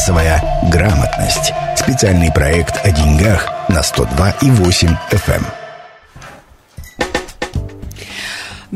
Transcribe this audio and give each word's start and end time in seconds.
Финансовая 0.00 0.42
грамотность. 0.72 1.52
Специальный 1.76 2.32
проект 2.32 2.74
о 2.86 2.90
деньгах 2.90 3.46
на 3.68 3.80
102,8 3.80 4.96
FM. 5.12 5.59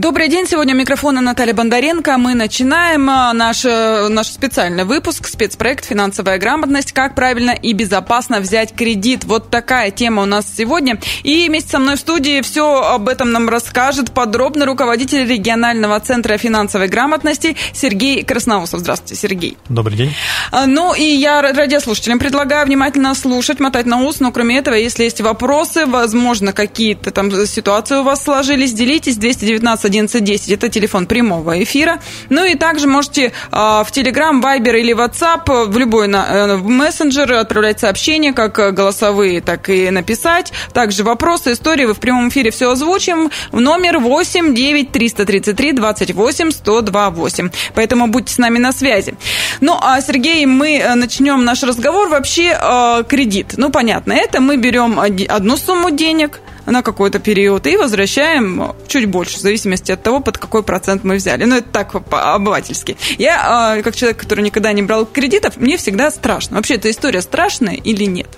Добрый 0.05 0.29
день, 0.29 0.47
сегодня 0.47 0.75
у 0.75 0.77
микрофона 0.77 1.23
Наталья 1.23 1.55
Бондаренко. 1.55 2.19
Мы 2.19 2.35
начинаем 2.35 3.09
а, 3.09 3.33
наш, 3.33 3.65
э, 3.65 4.09
наш 4.09 4.27
специальный 4.27 4.85
выпуск, 4.85 5.27
спецпроект 5.27 5.87
«Финансовая 5.87 6.37
грамотность. 6.37 6.93
Как 6.93 7.15
правильно 7.15 7.53
и 7.53 7.73
безопасно 7.73 8.41
взять 8.41 8.75
кредит». 8.75 9.25
Вот 9.25 9.49
такая 9.49 9.91
тема 9.91 10.25
у 10.25 10.27
нас 10.27 10.45
сегодня. 10.55 11.01
И 11.23 11.49
вместе 11.49 11.71
со 11.71 11.79
мной 11.79 11.97
в 11.97 12.01
студии 12.01 12.43
все 12.43 12.83
об 12.83 13.09
этом 13.09 13.33
нам 13.33 13.49
расскажет 13.49 14.13
подробно 14.13 14.67
руководитель 14.67 15.27
регионального 15.27 15.99
центра 16.01 16.37
финансовой 16.37 16.89
грамотности 16.89 17.57
Сергей 17.73 18.25
Красноусов. 18.25 18.81
Здравствуйте, 18.81 19.15
Сергей. 19.15 19.57
Добрый 19.71 19.97
день. 19.97 20.15
А, 20.51 20.67
ну 20.67 20.93
и 20.93 21.03
я 21.03 21.41
радиослушателям 21.41 22.19
предлагаю 22.19 22.67
внимательно 22.67 23.15
слушать, 23.15 23.59
мотать 23.59 23.87
на 23.87 24.03
ус, 24.03 24.21
но 24.21 24.33
кроме 24.33 24.59
этого, 24.59 24.75
если 24.75 25.05
есть 25.05 25.23
вопросы, 25.23 25.87
возможно, 25.87 26.53
какие-то 26.53 27.11
там 27.11 27.31
ситуации 27.47 27.97
у 27.97 28.03
вас 28.03 28.23
сложились, 28.23 28.75
делитесь 28.75 29.17
219 29.17 29.94
1110. 29.95 30.51
Это 30.51 30.69
телефон 30.69 31.07
прямого 31.07 31.63
эфира. 31.63 32.01
Ну 32.29 32.45
и 32.45 32.55
также 32.55 32.87
можете 32.87 33.33
а, 33.51 33.85
в 33.85 33.91
Telegram, 33.93 34.41
Viber 34.43 34.79
или 34.79 34.95
WhatsApp 34.95 35.67
в 35.67 35.79
любой 35.79 36.09
э, 36.09 36.57
мессенджер 36.57 37.33
отправлять 37.35 37.81
сообщения, 37.81 38.33
как 38.33 38.75
голосовые, 38.75 39.41
так 39.41 39.69
и 39.69 39.91
написать. 39.91 40.53
Также 40.73 41.05
вопросы, 41.05 41.53
истории 41.53 41.85
вы 41.85 41.95
в 41.95 42.01
прямом 42.01 42.29
эфире 42.29 42.51
все 42.51 42.71
озвучим. 42.71 43.31
В 43.53 43.61
номер 43.61 43.99
8 43.99 44.55
9 44.55 44.93
333 44.93 45.73
28 45.73 46.51
128. 46.51 47.51
Поэтому 47.75 48.07
будьте 48.09 48.35
с 48.35 48.39
нами 48.39 48.59
на 48.59 48.73
связи. 48.73 49.15
Ну, 49.61 49.77
а, 49.81 50.01
Сергей, 50.01 50.45
мы 50.47 50.79
э, 50.79 50.95
начнем 50.95 51.45
наш 51.45 51.63
разговор. 51.63 52.09
Вообще, 52.09 52.59
э, 52.61 53.05
кредит. 53.09 53.55
Ну, 53.57 53.71
понятно, 53.71 54.13
это 54.13 54.41
мы 54.41 54.57
берем 54.57 54.99
одну 55.01 55.57
сумму 55.57 55.91
денег– 55.91 56.41
на 56.67 56.83
какой-то 56.83 57.19
период 57.19 57.67
и 57.67 57.77
возвращаем 57.77 58.73
чуть 58.87 59.07
больше, 59.07 59.39
в 59.39 59.41
зависимости 59.41 59.93
от 59.93 60.03
того, 60.03 60.21
под 60.21 60.39
какой 60.39 60.63
процент 60.63 61.05
мы 61.05 61.17
взяли. 61.17 61.45
Ну, 61.45 61.57
это 61.57 61.69
так 61.69 61.95
обывательски. 61.95 62.97
Я, 63.19 63.41
а, 63.77 63.83
как 63.83 63.97
человек, 63.97 64.19
который 64.19 64.43
никогда 64.43 64.73
не 64.73 64.83
брал 64.83 65.07
кредитов, 65.07 65.57
мне 65.57 65.77
всегда 65.77 66.11
страшно. 66.11 66.57
Вообще, 66.57 66.75
эта 66.75 66.91
история 66.91 67.21
страшная 67.21 67.75
или 67.75 68.05
нет? 68.05 68.29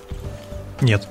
Нет. 0.81 1.07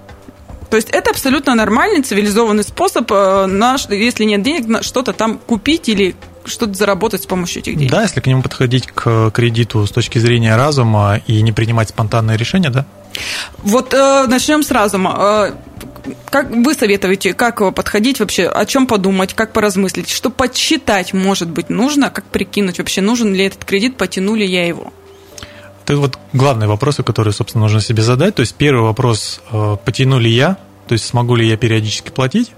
То 0.70 0.76
есть 0.76 0.90
это 0.90 1.10
абсолютно 1.10 1.54
нормальный, 1.54 2.02
цивилизованный 2.02 2.64
способ, 2.64 3.10
э, 3.12 3.46
на, 3.46 3.76
если 3.88 4.24
нет 4.24 4.42
денег, 4.42 4.82
что-то 4.82 5.12
там 5.12 5.38
купить 5.38 5.88
или 5.88 6.16
что-то 6.44 6.74
заработать 6.74 7.22
с 7.22 7.26
помощью 7.26 7.62
этих 7.62 7.76
денег. 7.76 7.90
Да, 7.90 8.02
если 8.02 8.20
к 8.20 8.26
нему 8.26 8.42
подходить 8.42 8.86
к 8.86 9.30
кредиту 9.30 9.86
с 9.86 9.90
точки 9.90 10.18
зрения 10.18 10.56
разума 10.56 11.20
и 11.26 11.42
не 11.42 11.52
принимать 11.52 11.90
спонтанные 11.90 12.36
решения, 12.36 12.70
да? 12.70 12.84
Вот 13.58 13.94
э, 13.94 14.26
начнем 14.28 14.62
с 14.62 14.70
разума. 14.70 15.54
Э, 16.06 16.12
как 16.30 16.50
вы 16.50 16.74
советуете, 16.74 17.34
как 17.34 17.74
подходить 17.74 18.20
вообще, 18.20 18.46
о 18.46 18.64
чем 18.66 18.86
подумать, 18.86 19.34
как 19.34 19.52
поразмыслить, 19.52 20.10
что 20.10 20.30
подсчитать, 20.30 21.12
может 21.12 21.48
быть, 21.48 21.70
нужно, 21.70 22.10
как 22.10 22.24
прикинуть 22.24 22.78
вообще, 22.78 23.00
нужен 23.00 23.34
ли 23.34 23.44
этот 23.44 23.64
кредит, 23.64 23.96
потянули 23.96 24.44
я 24.44 24.66
его? 24.66 24.92
Это 25.84 25.96
вот 25.98 26.18
главные 26.32 26.68
вопросы, 26.68 27.02
которые, 27.02 27.32
собственно, 27.32 27.64
нужно 27.64 27.80
себе 27.80 28.02
задать. 28.02 28.34
То 28.34 28.40
есть 28.40 28.54
первый 28.56 28.82
вопрос, 28.82 29.40
э, 29.50 29.76
потяну 29.84 30.18
ли 30.18 30.30
я, 30.30 30.58
то 30.88 30.92
есть 30.92 31.04
смогу 31.04 31.36
ли 31.36 31.46
я 31.46 31.56
периодически 31.56 32.10
платить. 32.10 32.52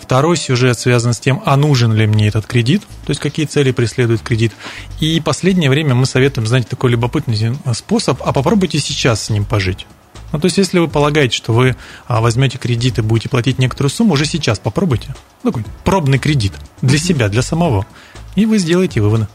Второй 0.00 0.36
сюжет 0.36 0.78
связан 0.78 1.14
с 1.14 1.20
тем, 1.20 1.42
а 1.44 1.56
нужен 1.56 1.92
ли 1.92 2.06
мне 2.06 2.28
этот 2.28 2.46
кредит, 2.46 2.82
то 3.06 3.10
есть 3.10 3.20
какие 3.20 3.46
цели 3.46 3.70
преследует 3.70 4.20
кредит. 4.20 4.52
И 5.00 5.20
последнее 5.20 5.70
время 5.70 5.94
мы 5.94 6.06
советуем, 6.06 6.46
знаете, 6.46 6.68
такой 6.68 6.90
любопытный 6.90 7.56
способ, 7.72 8.20
а 8.24 8.32
попробуйте 8.32 8.78
сейчас 8.78 9.24
с 9.24 9.30
ним 9.30 9.44
пожить. 9.44 9.86
Ну, 10.32 10.40
то 10.40 10.46
есть, 10.46 10.58
если 10.58 10.78
вы 10.78 10.88
полагаете, 10.88 11.36
что 11.36 11.52
вы 11.52 11.76
а, 12.06 12.20
возьмете 12.20 12.58
кредит 12.58 12.98
и 12.98 13.02
будете 13.02 13.28
платить 13.28 13.58
некоторую 13.58 13.90
сумму, 13.90 14.14
уже 14.14 14.24
сейчас 14.24 14.58
попробуйте. 14.58 15.14
Такой 15.42 15.64
пробный 15.84 16.18
кредит 16.18 16.52
для 16.80 16.98
себя, 16.98 17.28
для 17.28 17.42
самого. 17.42 17.86
И 18.34 18.46
вы 18.46 18.58
сделаете 18.58 19.00
выводы. 19.00 19.28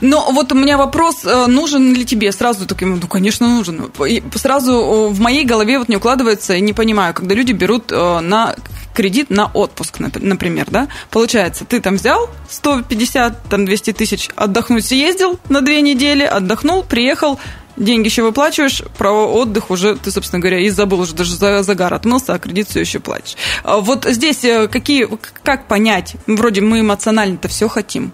Но 0.00 0.30
вот 0.30 0.52
у 0.52 0.54
меня 0.54 0.78
вопрос, 0.78 1.24
э, 1.24 1.46
нужен 1.46 1.94
ли 1.94 2.04
тебе 2.04 2.30
сразу 2.32 2.66
таким, 2.66 3.00
ну, 3.00 3.06
конечно, 3.08 3.48
нужен. 3.48 3.90
И 4.06 4.22
сразу 4.36 5.08
в 5.10 5.20
моей 5.20 5.44
голове 5.44 5.78
вот 5.78 5.88
не 5.88 5.96
укладывается, 5.96 6.58
не 6.60 6.72
понимаю, 6.72 7.12
когда 7.14 7.34
люди 7.34 7.52
берут 7.52 7.90
э, 7.90 8.20
на 8.20 8.54
кредит 8.94 9.30
на 9.30 9.46
отпуск, 9.46 9.98
например, 10.00 10.66
да, 10.70 10.88
получается, 11.10 11.64
ты 11.64 11.80
там 11.80 11.96
взял 11.96 12.28
150, 12.50 13.44
там 13.44 13.64
200 13.64 13.92
тысяч, 13.94 14.28
отдохнуть 14.36 14.84
съездил 14.84 15.40
на 15.48 15.62
две 15.62 15.80
недели, 15.80 16.22
отдохнул, 16.22 16.82
приехал, 16.82 17.40
деньги 17.76 18.06
еще 18.08 18.22
выплачиваешь, 18.22 18.82
про 18.98 19.12
отдых 19.12 19.70
уже 19.70 19.96
ты, 19.96 20.10
собственно 20.10 20.40
говоря, 20.40 20.58
и 20.58 20.68
забыл 20.68 21.00
уже 21.00 21.14
даже 21.14 21.34
за 21.34 21.62
загар 21.62 21.94
отмылся, 21.94 22.34
а 22.34 22.38
кредит 22.38 22.68
все 22.68 22.80
еще 22.80 23.00
платишь. 23.00 23.36
А 23.62 23.78
вот 23.78 24.04
здесь 24.04 24.44
э, 24.44 24.68
какие, 24.68 25.08
как 25.42 25.66
понять, 25.66 26.14
вроде 26.26 26.60
мы 26.60 26.80
эмоционально-то 26.80 27.48
все 27.48 27.68
хотим, 27.68 28.12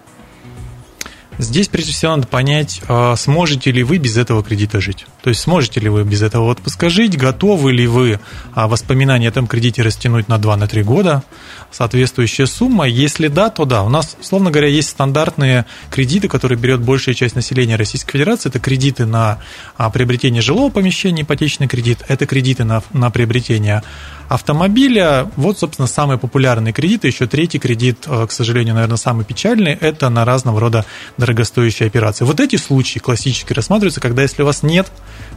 Здесь, 1.39 1.69
прежде 1.69 1.93
всего, 1.93 2.17
надо 2.17 2.27
понять, 2.27 2.81
а, 2.89 3.15
сможете 3.15 3.71
ли 3.71 3.81
вы 3.81 3.97
без 3.97 4.17
этого 4.17 4.43
кредита 4.43 4.81
жить. 4.81 5.05
То 5.23 5.29
есть, 5.29 5.39
сможете 5.39 5.79
ли 5.79 5.87
вы 5.87 6.03
без 6.03 6.21
этого 6.21 6.51
отпуска 6.51 6.89
жить, 6.89 7.17
готовы 7.17 7.71
ли 7.71 7.87
вы 7.87 8.19
а, 8.53 8.67
воспоминания 8.67 9.27
о 9.27 9.29
этом 9.29 9.47
кредите 9.47 9.81
растянуть 9.81 10.27
на 10.27 10.35
2-3 10.35 10.83
года, 10.83 11.23
соответствующая 11.71 12.45
сумма. 12.45 12.89
Если 12.89 13.29
да, 13.29 13.49
то 13.49 13.63
да. 13.63 13.83
У 13.83 13.89
нас, 13.89 14.17
условно 14.19 14.51
говоря, 14.51 14.67
есть 14.67 14.89
стандартные 14.89 15.65
кредиты, 15.89 16.27
которые 16.27 16.59
берет 16.59 16.81
большая 16.81 17.15
часть 17.15 17.35
населения 17.35 17.77
Российской 17.77 18.13
Федерации. 18.13 18.49
Это 18.49 18.59
кредиты 18.59 19.05
на 19.05 19.39
а, 19.77 19.89
приобретение 19.89 20.41
жилого 20.41 20.69
помещения, 20.69 21.21
ипотечный 21.21 21.69
кредит, 21.69 21.99
это 22.09 22.25
кредиты 22.25 22.65
на, 22.65 22.83
на 22.91 23.11
приобретение 23.11 23.81
автомобиля. 24.29 25.29
Вот, 25.35 25.59
собственно, 25.59 25.87
самые 25.87 26.17
популярные 26.17 26.71
кредиты. 26.71 27.07
Еще 27.07 27.27
третий 27.27 27.59
кредит, 27.59 28.05
к 28.05 28.31
сожалению, 28.31 28.75
наверное, 28.75 28.97
самый 28.97 29.25
печальный, 29.25 29.73
это 29.73 30.07
на 30.09 30.23
разного 30.23 30.59
рода 30.61 30.85
дорогостоящие 31.17 31.87
операции. 31.87 32.23
Вот 32.23 32.39
эти 32.39 32.55
случаи 32.55 32.99
классически 32.99 33.51
рассматриваются, 33.53 33.99
когда 33.99 34.21
если 34.21 34.43
у 34.43 34.45
вас 34.45 34.63
нет 34.63 34.87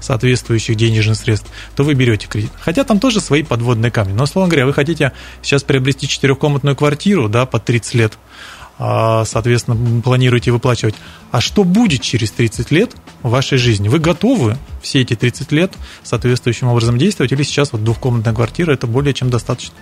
соответствующих 0.00 0.76
денежных 0.76 1.16
средств, 1.16 1.50
то 1.75 1.82
вы 1.82 1.94
берете 1.94 2.28
кредит. 2.28 2.52
Хотя 2.60 2.84
там 2.84 3.00
тоже 3.00 3.20
свои 3.20 3.42
подводные 3.42 3.91
камни. 3.91 4.12
Но, 4.12 4.25
условно 4.25 4.50
говоря, 4.50 4.66
вы 4.66 4.75
хотите 4.75 5.12
сейчас 5.42 5.62
приобрести 5.62 6.06
четырехкомнатную 6.06 6.76
квартиру 6.76 7.28
да, 7.28 7.47
под 7.47 7.64
30 7.64 7.94
лет, 7.94 8.19
соответственно, 8.78 10.03
планируете 10.03 10.50
выплачивать. 10.50 10.94
А 11.31 11.41
что 11.41 11.65
будет 11.65 12.00
через 12.00 12.31
30 12.33 12.71
лет 12.71 12.93
в 13.22 13.31
вашей 13.31 13.59
жизни? 13.59 13.88
Вы 13.88 13.99
готовы 13.99 14.59
все 14.83 15.00
эти 15.00 15.15
30 15.15 15.53
лет 15.53 15.72
соответствующим 16.03 16.69
образом 16.69 16.99
действовать? 16.99 17.32
Или 17.32 17.43
сейчас 17.43 17.72
вот 17.72 17.84
двухкомнатная 17.84 18.34
квартира– 18.34 18.72
это 18.75 18.87
более 18.87 19.15
чем 19.15 19.31
достаточно? 19.31 19.75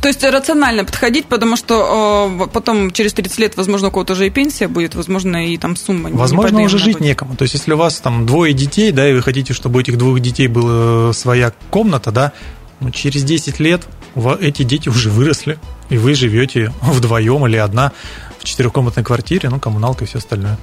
То 0.00 0.08
есть 0.08 0.24
рационально 0.24 0.84
подходить, 0.84 1.26
потому 1.26 1.56
что 1.56 2.38
э, 2.42 2.46
потом 2.52 2.90
через 2.90 3.14
30 3.14 3.38
лет, 3.38 3.56
возможно, 3.56 3.88
у 3.88 3.90
кого-то 3.92 4.14
уже 4.14 4.26
и 4.26 4.30
пенсия 4.30 4.66
будет, 4.66 4.94
возможно, 4.94 5.46
и 5.46 5.56
там 5.56 5.76
сумма 5.76 6.10
Возможно, 6.10 6.60
уже 6.62 6.78
жить 6.78 6.94
будет. 6.94 7.06
некому. 7.06 7.36
То 7.36 7.42
есть, 7.42 7.54
если 7.54 7.72
у 7.72 7.76
вас 7.76 8.00
там 8.00 8.26
двое 8.26 8.52
детей, 8.52 8.90
да, 8.90 9.08
и 9.08 9.12
вы 9.12 9.22
хотите, 9.22 9.52
чтобы 9.52 9.78
у 9.78 9.80
этих 9.80 9.96
двух 9.96 10.18
детей 10.20 10.48
была 10.48 11.12
своя 11.12 11.52
комната, 11.70 12.10
да, 12.10 12.32
ну, 12.80 12.90
через 12.90 13.22
10 13.22 13.60
лет 13.60 13.86
эти 14.40 14.62
дети 14.62 14.88
уже 14.88 15.10
выросли, 15.10 15.58
и 15.94 15.98
вы 15.98 16.14
живете 16.14 16.72
вдвоем 16.82 17.46
или 17.46 17.56
одна 17.56 17.92
в 18.38 18.44
четырехкомнатной 18.44 19.04
квартире, 19.04 19.48
ну, 19.48 19.60
коммуналка 19.60 20.04
и 20.04 20.06
все 20.06 20.18
остальное. 20.18 20.58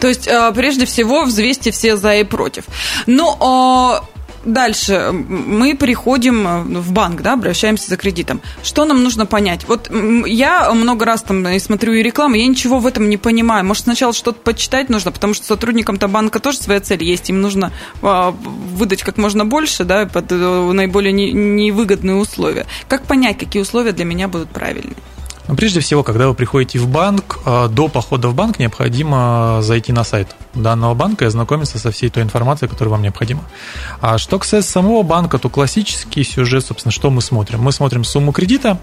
То 0.00 0.08
есть, 0.08 0.26
а, 0.28 0.50
прежде 0.52 0.84
всего, 0.84 1.24
взвесьте 1.24 1.70
все 1.70 1.96
за 1.96 2.16
и 2.16 2.24
против. 2.24 2.64
Но 3.06 3.36
ну, 3.40 3.46
а, 3.46 4.04
Дальше 4.44 5.10
мы 5.12 5.76
приходим 5.76 6.74
в 6.80 6.92
банк, 6.92 7.22
да, 7.22 7.34
обращаемся 7.34 7.88
за 7.88 7.96
кредитом. 7.96 8.40
Что 8.62 8.84
нам 8.84 9.02
нужно 9.02 9.24
понять? 9.24 9.66
Вот 9.68 9.90
я 9.90 10.72
много 10.72 11.04
раз 11.04 11.22
там 11.22 11.46
и 11.46 11.58
смотрю 11.58 11.92
и 11.92 12.02
рекламу, 12.02 12.34
я 12.34 12.46
ничего 12.46 12.78
в 12.78 12.86
этом 12.86 13.08
не 13.08 13.16
понимаю. 13.16 13.64
Может, 13.64 13.84
сначала 13.84 14.12
что-то 14.12 14.40
почитать 14.40 14.88
нужно, 14.88 15.12
потому 15.12 15.34
что 15.34 15.46
сотрудникам-то 15.46 16.08
банка 16.08 16.40
тоже 16.40 16.58
своя 16.58 16.80
цель 16.80 17.04
есть. 17.04 17.30
Им 17.30 17.40
нужно 17.40 17.72
а, 18.02 18.32
выдать 18.32 19.02
как 19.02 19.16
можно 19.16 19.44
больше, 19.44 19.84
да, 19.84 20.06
под 20.06 20.32
э, 20.32 20.72
наиболее 20.72 21.12
невыгодные 21.12 22.16
условия. 22.16 22.66
Как 22.88 23.04
понять, 23.04 23.38
какие 23.38 23.62
условия 23.62 23.92
для 23.92 24.04
меня 24.04 24.28
будут 24.28 24.48
правильные? 24.50 24.96
Прежде 25.56 25.80
всего, 25.80 26.02
когда 26.02 26.28
вы 26.28 26.34
приходите 26.34 26.78
в 26.78 26.88
банк, 26.88 27.38
а, 27.44 27.68
до 27.68 27.88
похода 27.88 28.28
в 28.28 28.34
банк 28.34 28.58
необходимо 28.58 29.58
зайти 29.60 29.92
на 29.92 30.04
сайт 30.04 30.34
данного 30.54 30.94
банка 30.94 31.24
и 31.24 31.28
ознакомиться 31.28 31.78
со 31.78 31.90
всей 31.90 32.10
той 32.10 32.22
информацией, 32.22 32.68
которая 32.68 32.92
вам 32.92 33.02
необходима. 33.02 33.42
А 34.00 34.18
что 34.18 34.38
касается 34.38 34.70
самого 34.70 35.02
банка, 35.02 35.38
то 35.38 35.48
классический 35.48 36.24
сюжет, 36.24 36.64
собственно, 36.64 36.92
что 36.92 37.10
мы 37.10 37.22
смотрим? 37.22 37.60
Мы 37.60 37.72
смотрим 37.72 38.04
сумму 38.04 38.32
кредита, 38.32 38.78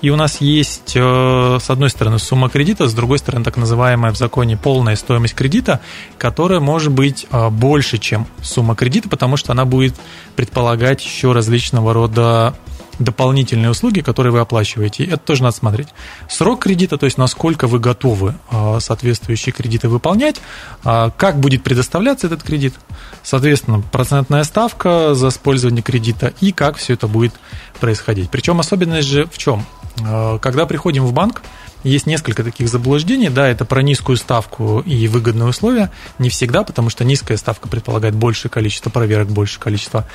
и 0.00 0.10
у 0.10 0.16
нас 0.16 0.40
есть, 0.40 0.92
э, 0.94 1.58
с 1.60 1.70
одной 1.70 1.90
стороны, 1.90 2.18
сумма 2.18 2.48
кредита, 2.48 2.88
с 2.88 2.94
другой 2.94 3.18
стороны, 3.18 3.44
так 3.44 3.56
называемая 3.56 4.12
в 4.12 4.16
законе 4.16 4.56
полная 4.56 4.96
стоимость 4.96 5.34
кредита, 5.34 5.80
которая 6.18 6.60
может 6.60 6.92
быть 6.92 7.26
э, 7.30 7.48
больше, 7.50 7.98
чем 7.98 8.26
сумма 8.42 8.74
кредита, 8.74 9.08
потому 9.08 9.36
что 9.36 9.52
она 9.52 9.64
будет 9.64 9.94
предполагать 10.36 11.04
еще 11.04 11.32
различного 11.32 11.92
рода 11.92 12.54
дополнительные 12.98 13.70
услуги, 13.70 14.00
которые 14.00 14.32
вы 14.32 14.40
оплачиваете. 14.40 15.04
Это 15.04 15.18
тоже 15.18 15.42
надо 15.42 15.56
смотреть. 15.56 15.88
Срок 16.28 16.60
кредита, 16.60 16.98
то 16.98 17.06
есть 17.06 17.18
насколько 17.18 17.66
вы 17.66 17.78
готовы 17.78 18.34
а, 18.50 18.80
соответствующие 18.80 19.52
кредиты 19.52 19.88
выполнять, 19.88 20.40
а, 20.84 21.10
как 21.10 21.38
будет 21.38 21.62
предоставляться 21.62 22.26
этот 22.26 22.42
кредит, 22.42 22.74
соответственно, 23.22 23.80
процентная 23.80 24.44
ставка 24.44 25.14
за 25.14 25.28
использование 25.28 25.82
кредита 25.82 26.32
и 26.40 26.52
как 26.52 26.76
все 26.76 26.94
это 26.94 27.06
будет 27.08 27.32
происходить. 27.80 28.30
Причем 28.30 28.60
особенность 28.60 29.08
же 29.08 29.26
в 29.26 29.38
чем? 29.38 29.64
А, 30.04 30.38
когда 30.38 30.66
приходим 30.66 31.04
в 31.04 31.12
банк, 31.12 31.42
есть 31.84 32.06
несколько 32.06 32.44
таких 32.44 32.68
заблуждений. 32.68 33.28
Да, 33.28 33.48
это 33.48 33.64
про 33.64 33.82
низкую 33.82 34.16
ставку 34.16 34.80
и 34.80 35.08
выгодные 35.08 35.48
условия. 35.48 35.90
Не 36.18 36.28
всегда, 36.28 36.62
потому 36.62 36.90
что 36.90 37.04
низкая 37.04 37.36
ставка 37.36 37.68
предполагает 37.68 38.14
большее 38.14 38.50
количество 38.50 38.88
проверок, 38.90 39.28
большее 39.28 39.60
количество 39.60 40.06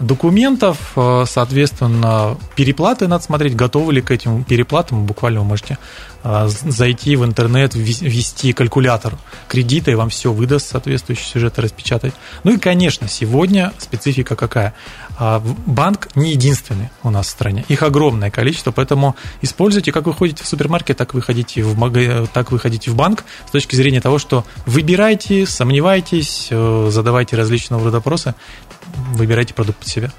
документов. 0.00 0.92
Э, 0.96 1.24
соответственно, 1.26 2.36
переплаты 2.56 3.08
надо 3.08 3.24
смотреть, 3.24 3.56
готовы 3.56 3.94
ли 3.94 4.02
к 4.02 4.10
этим 4.10 4.44
переплатам. 4.44 5.06
Буквально 5.06 5.40
вы 5.40 5.46
можете 5.46 5.74
э, 5.74 5.78
зайти 6.24 7.16
в 7.16 7.24
интернет, 7.24 7.74
ввести 7.74 8.52
калькулятор 8.52 9.14
кредита, 9.46 9.90
и 9.90 9.94
вам 9.94 10.08
все 10.08 10.32
выдаст, 10.32 10.70
соответствующие 10.70 11.26
сюжеты 11.26 11.60
распечатать. 11.60 12.14
Ну 12.44 12.54
и, 12.54 12.56
конечно, 12.56 13.08
сегодня 13.08 13.72
специфика 13.78 14.34
какая? 14.34 14.74
А, 15.18 15.40
банк 15.66 16.08
не 16.14 16.32
единственный 16.32 16.88
у 17.02 17.10
нас 17.10 17.26
в 17.26 17.30
стране. 17.30 17.64
Их 17.68 17.82
огромное 17.82 18.30
количество, 18.30 18.72
поэтому 18.72 19.16
используйте, 19.42 19.92
как 19.92 20.06
вы 20.06 20.14
ходите 20.14 20.42
в 20.42 20.46
супермаркет, 20.46 20.96
так 20.96 21.12
вы 21.14 21.20
ходите 21.20 21.62
в, 21.62 21.76
мага... 21.78 22.26
так 22.32 22.50
вы 22.50 22.58
в 22.58 22.94
банк 22.94 23.24
с 23.46 23.50
точки 23.50 23.76
зрения 23.76 24.00
того, 24.00 24.18
что 24.18 24.44
выбирайте, 24.66 25.46
сомневайтесь, 25.46 26.48
э, 26.50 26.88
задавайте 26.90 27.36
различного 27.36 27.84
рода 27.84 27.98
вопросы, 27.98 28.34
выбирайте 29.12 29.54
продукт 29.54 29.78
под 29.78 29.88
себя. 29.88 30.12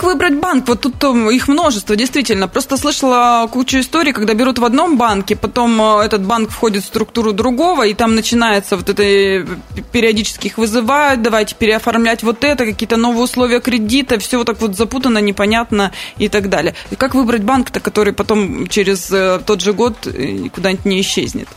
Как 0.00 0.08
выбрать 0.08 0.36
банк? 0.36 0.66
Вот 0.66 0.80
тут 0.80 0.94
э, 1.04 1.34
их 1.34 1.46
множество, 1.46 1.94
действительно. 1.94 2.48
Просто 2.48 2.78
слышала 2.78 3.46
кучу 3.52 3.80
историй, 3.80 4.14
когда 4.14 4.32
берут 4.32 4.58
в 4.58 4.64
одном 4.64 4.96
банке, 4.96 5.36
потом 5.36 5.78
э, 5.78 6.06
этот 6.06 6.24
банк 6.24 6.48
входит 6.48 6.84
в 6.84 6.86
структуру 6.86 7.34
другого, 7.34 7.86
и 7.86 7.92
там 7.92 8.14
начинается 8.14 8.78
вот 8.78 8.88
это, 8.88 9.02
э, 9.02 9.44
периодически 9.92 10.46
их 10.46 10.56
вызывают, 10.56 11.20
давайте 11.20 11.54
переоформлять 11.54 12.22
вот 12.22 12.44
это, 12.44 12.64
какие-то 12.64 12.96
новые 12.96 13.24
условия 13.24 13.60
кредита, 13.60 14.18
все 14.18 14.38
вот 14.38 14.46
так 14.46 14.58
вот 14.62 14.74
запутано, 14.74 15.18
непонятно 15.18 15.92
и 16.16 16.30
так 16.30 16.48
далее. 16.48 16.74
И 16.90 16.96
как 16.96 17.14
выбрать 17.14 17.42
банк-то, 17.42 17.80
который 17.80 18.14
потом 18.14 18.68
через 18.68 19.12
тот 19.44 19.60
же 19.60 19.74
год 19.74 19.96
куда-нибудь 20.54 20.86
не 20.86 21.02
исчезнет? 21.02 21.48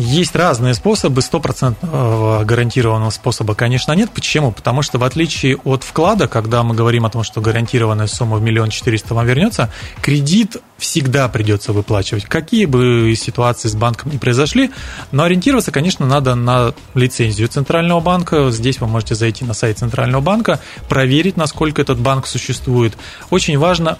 Есть 0.00 0.36
разные 0.36 0.74
способы, 0.74 1.22
стопроцентного 1.22 2.44
гарантированного 2.44 3.10
способа, 3.10 3.56
конечно, 3.56 3.90
нет. 3.94 4.10
Почему? 4.14 4.52
Потому 4.52 4.82
что 4.82 4.96
в 4.96 5.02
отличие 5.02 5.56
от 5.64 5.82
вклада, 5.82 6.28
когда 6.28 6.62
мы 6.62 6.76
говорим 6.76 7.04
о 7.04 7.10
том, 7.10 7.24
что 7.24 7.40
гарантированная 7.40 8.06
сумма 8.06 8.36
в 8.36 8.42
миллион 8.42 8.70
четыреста 8.70 9.14
вам 9.14 9.26
вернется, 9.26 9.72
кредит 10.00 10.58
всегда 10.76 11.28
придется 11.28 11.72
выплачивать. 11.72 12.26
Какие 12.26 12.66
бы 12.66 13.12
ситуации 13.16 13.66
с 13.66 13.74
банком 13.74 14.12
не 14.12 14.18
произошли, 14.18 14.70
но 15.10 15.24
ориентироваться, 15.24 15.72
конечно, 15.72 16.06
надо 16.06 16.36
на 16.36 16.74
лицензию 16.94 17.48
Центрального 17.48 17.98
банка. 17.98 18.52
Здесь 18.52 18.80
вы 18.80 18.86
можете 18.86 19.16
зайти 19.16 19.44
на 19.44 19.52
сайт 19.52 19.80
Центрального 19.80 20.22
банка, 20.22 20.60
проверить, 20.88 21.36
насколько 21.36 21.82
этот 21.82 21.98
банк 21.98 22.28
существует. 22.28 22.96
Очень 23.30 23.58
важно 23.58 23.98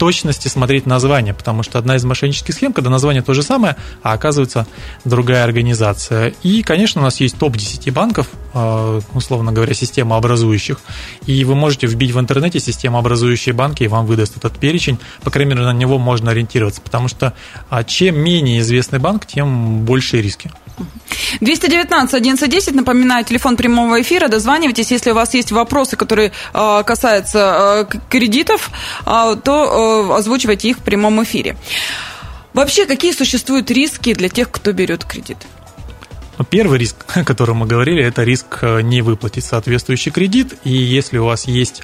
точности 0.00 0.48
смотреть 0.48 0.86
название, 0.86 1.34
потому 1.34 1.62
что 1.62 1.78
одна 1.78 1.94
из 1.96 2.04
мошеннических 2.04 2.54
схем, 2.54 2.72
когда 2.72 2.88
название 2.88 3.20
то 3.20 3.34
же 3.34 3.42
самое, 3.42 3.76
а 4.02 4.14
оказывается 4.14 4.66
другая 5.04 5.44
организация. 5.44 6.32
И, 6.42 6.62
конечно, 6.62 7.02
у 7.02 7.04
нас 7.04 7.20
есть 7.20 7.36
топ-10 7.36 7.92
банков, 7.92 8.28
э, 8.54 9.00
условно 9.12 9.52
говоря, 9.52 9.74
системообразующих, 9.74 10.80
и 11.26 11.44
вы 11.44 11.54
можете 11.54 11.86
вбить 11.86 12.12
в 12.12 12.18
интернете 12.18 12.60
системообразующие 12.60 13.54
банки, 13.54 13.82
и 13.82 13.88
вам 13.88 14.06
выдаст 14.06 14.38
этот 14.38 14.58
перечень, 14.58 14.98
по 15.22 15.30
крайней 15.30 15.50
мере, 15.50 15.66
на 15.66 15.74
него 15.74 15.98
можно 15.98 16.30
ориентироваться, 16.30 16.80
потому 16.80 17.08
что 17.08 17.34
а, 17.68 17.84
чем 17.84 18.18
менее 18.18 18.60
известный 18.60 19.00
банк, 19.00 19.26
тем 19.26 19.84
больше 19.84 20.22
риски. 20.22 20.50
219 21.40 22.14
1110, 22.14 22.74
напоминаю, 22.74 23.24
телефон 23.24 23.56
прямого 23.56 24.00
эфира, 24.00 24.28
дозванивайтесь, 24.28 24.90
если 24.90 25.10
у 25.10 25.14
вас 25.14 25.34
есть 25.34 25.52
вопросы, 25.52 25.96
которые 25.96 26.32
э, 26.52 26.82
касаются 26.84 27.86
э, 27.90 27.98
кредитов, 28.08 28.70
э, 29.06 29.36
то 29.42 30.14
озвучивайте 30.14 30.70
их 30.70 30.78
в 30.78 30.82
прямом 30.82 31.22
эфире. 31.22 31.56
Вообще, 32.52 32.86
какие 32.86 33.12
существуют 33.12 33.70
риски 33.70 34.12
для 34.14 34.28
тех, 34.28 34.50
кто 34.50 34.72
берет 34.72 35.04
кредит? 35.04 35.38
Ну, 36.38 36.44
первый 36.44 36.78
риск, 36.78 37.04
о 37.14 37.24
котором 37.24 37.58
мы 37.58 37.66
говорили, 37.66 38.02
это 38.02 38.24
риск 38.24 38.62
не 38.82 39.02
выплатить 39.02 39.44
соответствующий 39.44 40.10
кредит. 40.10 40.54
И 40.64 40.72
если 40.72 41.18
у 41.18 41.26
вас 41.26 41.46
есть 41.46 41.82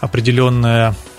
определенная 0.00 0.90
Э, 0.90 1.11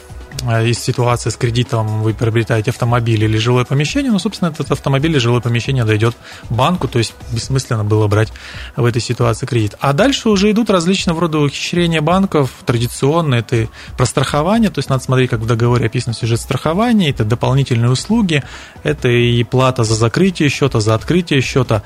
из 0.63 0.79
ситуации 0.79 1.29
с 1.29 1.37
кредитом 1.37 2.03
вы 2.03 2.13
приобретаете 2.13 2.71
автомобиль 2.71 3.23
или 3.23 3.37
жилое 3.37 3.65
помещение, 3.65 4.11
ну, 4.11 4.19
собственно, 4.19 4.49
этот 4.49 4.71
автомобиль 4.71 5.11
или 5.11 5.17
жилое 5.17 5.41
помещение 5.41 5.85
дойдет 5.85 6.15
банку, 6.49 6.87
то 6.87 6.99
есть 6.99 7.13
бессмысленно 7.31 7.83
было 7.83 8.07
брать 8.07 8.33
в 8.75 8.83
этой 8.85 9.01
ситуации 9.01 9.45
кредит. 9.45 9.75
А 9.79 9.93
дальше 9.93 10.29
уже 10.29 10.51
идут 10.51 10.69
различного 10.69 11.21
рода 11.21 11.39
ухищрения 11.39 12.01
банков, 12.01 12.51
традиционные, 12.65 13.39
это 13.39 13.67
про 13.97 14.05
страхование, 14.05 14.69
то 14.69 14.79
есть 14.79 14.89
надо 14.89 15.03
смотреть, 15.03 15.29
как 15.29 15.39
в 15.39 15.45
договоре 15.45 15.85
описан 15.85 16.13
сюжет 16.13 16.39
страхования, 16.39 17.09
это 17.09 17.23
дополнительные 17.23 17.91
услуги, 17.91 18.43
это 18.83 19.07
и 19.07 19.43
плата 19.43 19.83
за 19.83 19.95
закрытие 19.95 20.49
счета, 20.49 20.79
за 20.79 20.95
открытие 20.95 21.41
счета. 21.41 21.83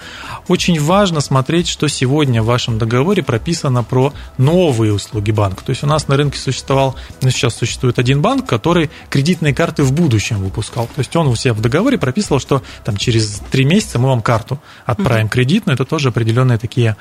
Очень 0.47 0.81
важно 0.81 1.21
смотреть, 1.21 1.67
что 1.67 1.87
сегодня 1.87 2.41
в 2.41 2.45
вашем 2.45 2.77
договоре 2.77 3.23
прописано 3.23 3.83
про 3.83 4.13
новые 4.37 4.93
услуги 4.93 5.31
банка. 5.31 5.63
То 5.63 5.71
есть 5.71 5.83
у 5.83 5.87
нас 5.87 6.07
на 6.07 6.17
рынке 6.17 6.39
существовал, 6.39 6.95
ну, 7.21 7.29
сейчас 7.29 7.55
существует 7.55 7.99
один 7.99 8.21
банк, 8.21 8.46
который 8.47 8.89
кредитные 9.09 9.53
карты 9.53 9.83
в 9.83 9.93
будущем 9.93 10.39
выпускал. 10.39 10.87
То 10.87 10.99
есть 10.99 11.15
он 11.15 11.27
у 11.27 11.35
себя 11.35 11.53
в 11.53 11.61
договоре 11.61 11.97
прописывал, 11.97 12.39
что 12.39 12.63
там 12.83 12.97
через 12.97 13.41
три 13.51 13.65
месяца 13.65 13.99
мы 13.99 14.07
вам 14.09 14.21
карту 14.21 14.59
отправим 14.85 15.29
кредитную. 15.29 15.75
Это 15.75 15.85
тоже 15.85 16.09
определенные 16.09 16.57
такие 16.57 16.95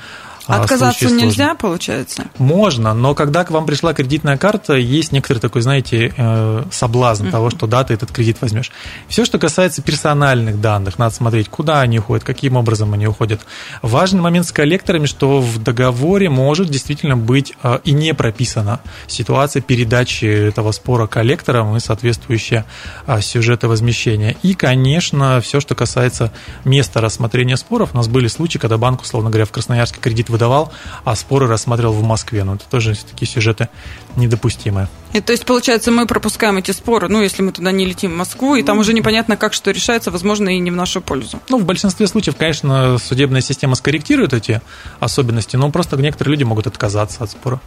а 0.46 0.62
Отказаться 0.62 1.10
нельзя, 1.10 1.54
получается? 1.54 2.25
Можно, 2.38 2.94
но 2.94 3.14
когда 3.14 3.44
к 3.44 3.50
вам 3.50 3.66
пришла 3.66 3.94
кредитная 3.94 4.37
карта, 4.37 4.75
есть 4.75 5.12
некоторый 5.12 5.38
такой, 5.38 5.62
знаете, 5.62 6.14
э, 6.16 6.62
соблазн 6.70 7.26
uh-huh. 7.26 7.31
того, 7.31 7.50
что 7.50 7.66
да, 7.66 7.82
ты 7.82 7.94
этот 7.94 8.12
кредит 8.12 8.38
возьмешь. 8.40 8.70
Все, 9.08 9.25
что 9.25 9.38
касается 9.38 9.82
персональных 9.82 10.60
данных, 10.60 10.98
надо 10.98 11.14
смотреть, 11.14 11.48
куда 11.48 11.81
они 11.81 11.98
уходят, 11.98 12.25
каким 12.25 12.56
образом 12.56 12.93
они 12.94 13.06
уходят. 13.06 13.40
Важный 13.82 14.20
момент 14.20 14.46
с 14.46 14.52
коллекторами, 14.52 15.06
что 15.06 15.40
в 15.40 15.62
договоре 15.62 16.31
может 16.31 16.69
действительно 16.69 17.16
быть 17.16 17.54
э, 17.62 17.81
и 17.84 17.92
не 17.92 18.14
прописана 18.14 18.81
ситуация 19.08 19.62
передачи 19.62 20.26
этого 20.26 20.70
спора 20.72 21.06
коллекторам 21.06 21.76
и 21.76 21.81
соответствующие 21.81 22.64
э, 23.06 23.20
сюжеты 23.20 23.66
возмещения. 23.66 24.37
И, 24.42 24.54
конечно, 24.54 25.40
все, 25.40 25.60
что 25.60 25.75
касается 25.75 26.32
места 26.64 27.00
рассмотрения 27.00 27.56
споров, 27.56 27.90
у 27.94 27.96
нас 27.96 28.06
были 28.06 28.28
случаи, 28.28 28.58
когда 28.58 28.78
банк, 28.78 29.02
условно 29.02 29.31
говоря, 29.31 29.44
в 29.44 29.50
Красноярске 29.50 30.00
кредит 30.00 30.31
выдавал, 30.37 30.73
а 31.05 31.17
споры 31.17 31.47
рассматривал 31.49 31.95
в 31.95 32.02
Москве. 32.02 32.45
Ну, 32.45 32.55
это 32.55 32.64
тоже 32.71 32.95
такие 32.95 33.26
сюжеты 33.26 33.69
недопустимые. 34.16 34.88
И, 35.12 35.21
то 35.21 35.33
есть, 35.33 35.47
получается, 35.47 35.90
мы 35.90 36.07
пропускаем 36.07 36.59
эти 36.59 36.73
споры, 36.73 37.09
ну, 37.09 37.23
если 37.23 37.43
мы 37.43 37.52
туда 37.52 37.73
не 37.73 37.87
летим 37.87 38.12
в 38.12 38.16
Москву, 38.16 38.55
и 38.55 38.62
там 38.62 38.78
уже 38.78 38.93
непонятно, 38.93 39.37
как 39.37 39.55
что 39.55 39.71
решается, 39.71 40.11
возможно, 40.11 40.50
и 40.50 40.59
не 40.59 40.71
в 40.71 40.76
нашу 40.76 41.00
пользу. 41.00 41.40
Ну, 41.49 41.59
в 41.59 41.64
большинстве 41.64 42.07
случаев, 42.07 42.37
конечно, 42.37 42.99
судебная 42.99 43.40
система 43.40 43.76
скорректирует 43.76 44.35
эти 44.35 44.61
особенности, 45.00 45.57
но 45.57 45.71
просто 45.71 45.97
некоторые 45.97 46.33
люди 46.33 46.45
могут 46.45 46.66
отказаться 46.66 47.25
от 47.25 47.31
спора. 47.31 47.61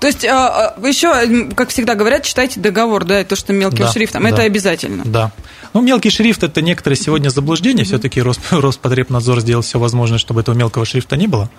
То 0.00 0.06
есть 0.06 0.24
а, 0.24 0.74
а, 0.76 0.86
еще, 0.86 1.48
как 1.54 1.70
всегда 1.70 1.94
говорят, 1.94 2.24
читайте 2.24 2.60
договор, 2.60 3.04
да, 3.04 3.24
то, 3.24 3.36
что 3.36 3.52
мелким 3.52 3.84
да, 3.84 3.92
шрифтом, 3.92 4.22
да, 4.22 4.30
это 4.30 4.42
обязательно. 4.42 5.02
Да. 5.04 5.32
Ну, 5.72 5.82
мелкий 5.82 6.10
шрифт– 6.10 6.42
это 6.44 6.62
некоторые 6.62 6.98
сегодня 6.98 7.28
заблуждения, 7.28 7.82
mm-hmm. 7.82 7.86
все-таки 7.86 8.22
Роспотребнадзор 8.50 9.40
сделал 9.40 9.62
все 9.62 9.78
возможное, 9.78 10.18
чтобы 10.18 10.40
этого 10.40 10.54
мелкого 10.54 10.84
шрифта 10.84 11.16
не 11.16 11.26
было. 11.26 11.50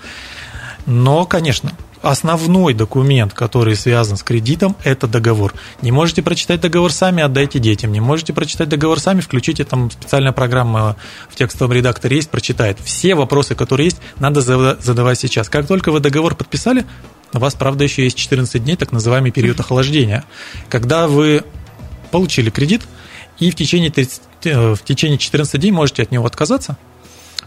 Но, 0.86 1.26
конечно, 1.26 1.72
основной 2.02 2.74
документ, 2.74 3.34
который 3.34 3.76
связан 3.76 4.18
с 4.18 4.24
кредитом, 4.24 4.76
это 4.84 5.08
договор. 5.08 5.54
Не 5.82 5.92
можете 5.92 6.22
прочитать 6.22 6.62
договор 6.62 6.92
сами, 6.92 7.24
отдайте 7.24 7.60
детям. 7.60 7.92
Не 7.92 8.00
можете 8.00 8.34
прочитать 8.34 8.70
договор 8.70 9.00
сами, 9.00 9.22
включите 9.22 9.64
там 9.64 9.90
специальная 9.90 10.32
программа 10.32 10.96
в 11.30 11.36
текстовом 11.36 11.74
редакторе 11.74 12.18
есть, 12.18 12.30
прочитает. 12.30 12.78
Все 12.84 13.16
вопросы, 13.16 13.56
которые 13.56 13.86
есть, 13.86 13.98
надо 14.20 14.42
задавать 14.42 15.20
сейчас. 15.20 15.50
Как 15.50 15.68
только 15.68 15.92
вы 15.92 16.00
договор 16.00 16.36
подписали, 16.36 16.86
у 17.36 17.40
вас, 17.40 17.56
правда, 17.56 17.84
еще 17.84 18.04
есть 18.04 18.18
14 18.18 18.64
дней, 18.64 18.76
так 18.76 18.92
называемый 18.92 19.32
период 19.32 19.60
охлаждения. 19.60 20.24
Когда 20.70 21.08
вы 21.08 21.44
получили 22.12 22.50
кредит, 22.50 22.84
и 23.40 23.52
в 23.52 23.56
течение, 23.56 23.92
30, 23.92 24.22
э, 24.44 24.76
в 24.76 24.84
течение 24.84 25.18
14 25.18 25.60
дней 25.60 25.72
можете 25.72 26.04
от 26.04 26.12
него 26.12 26.26
отказаться, 26.26 26.78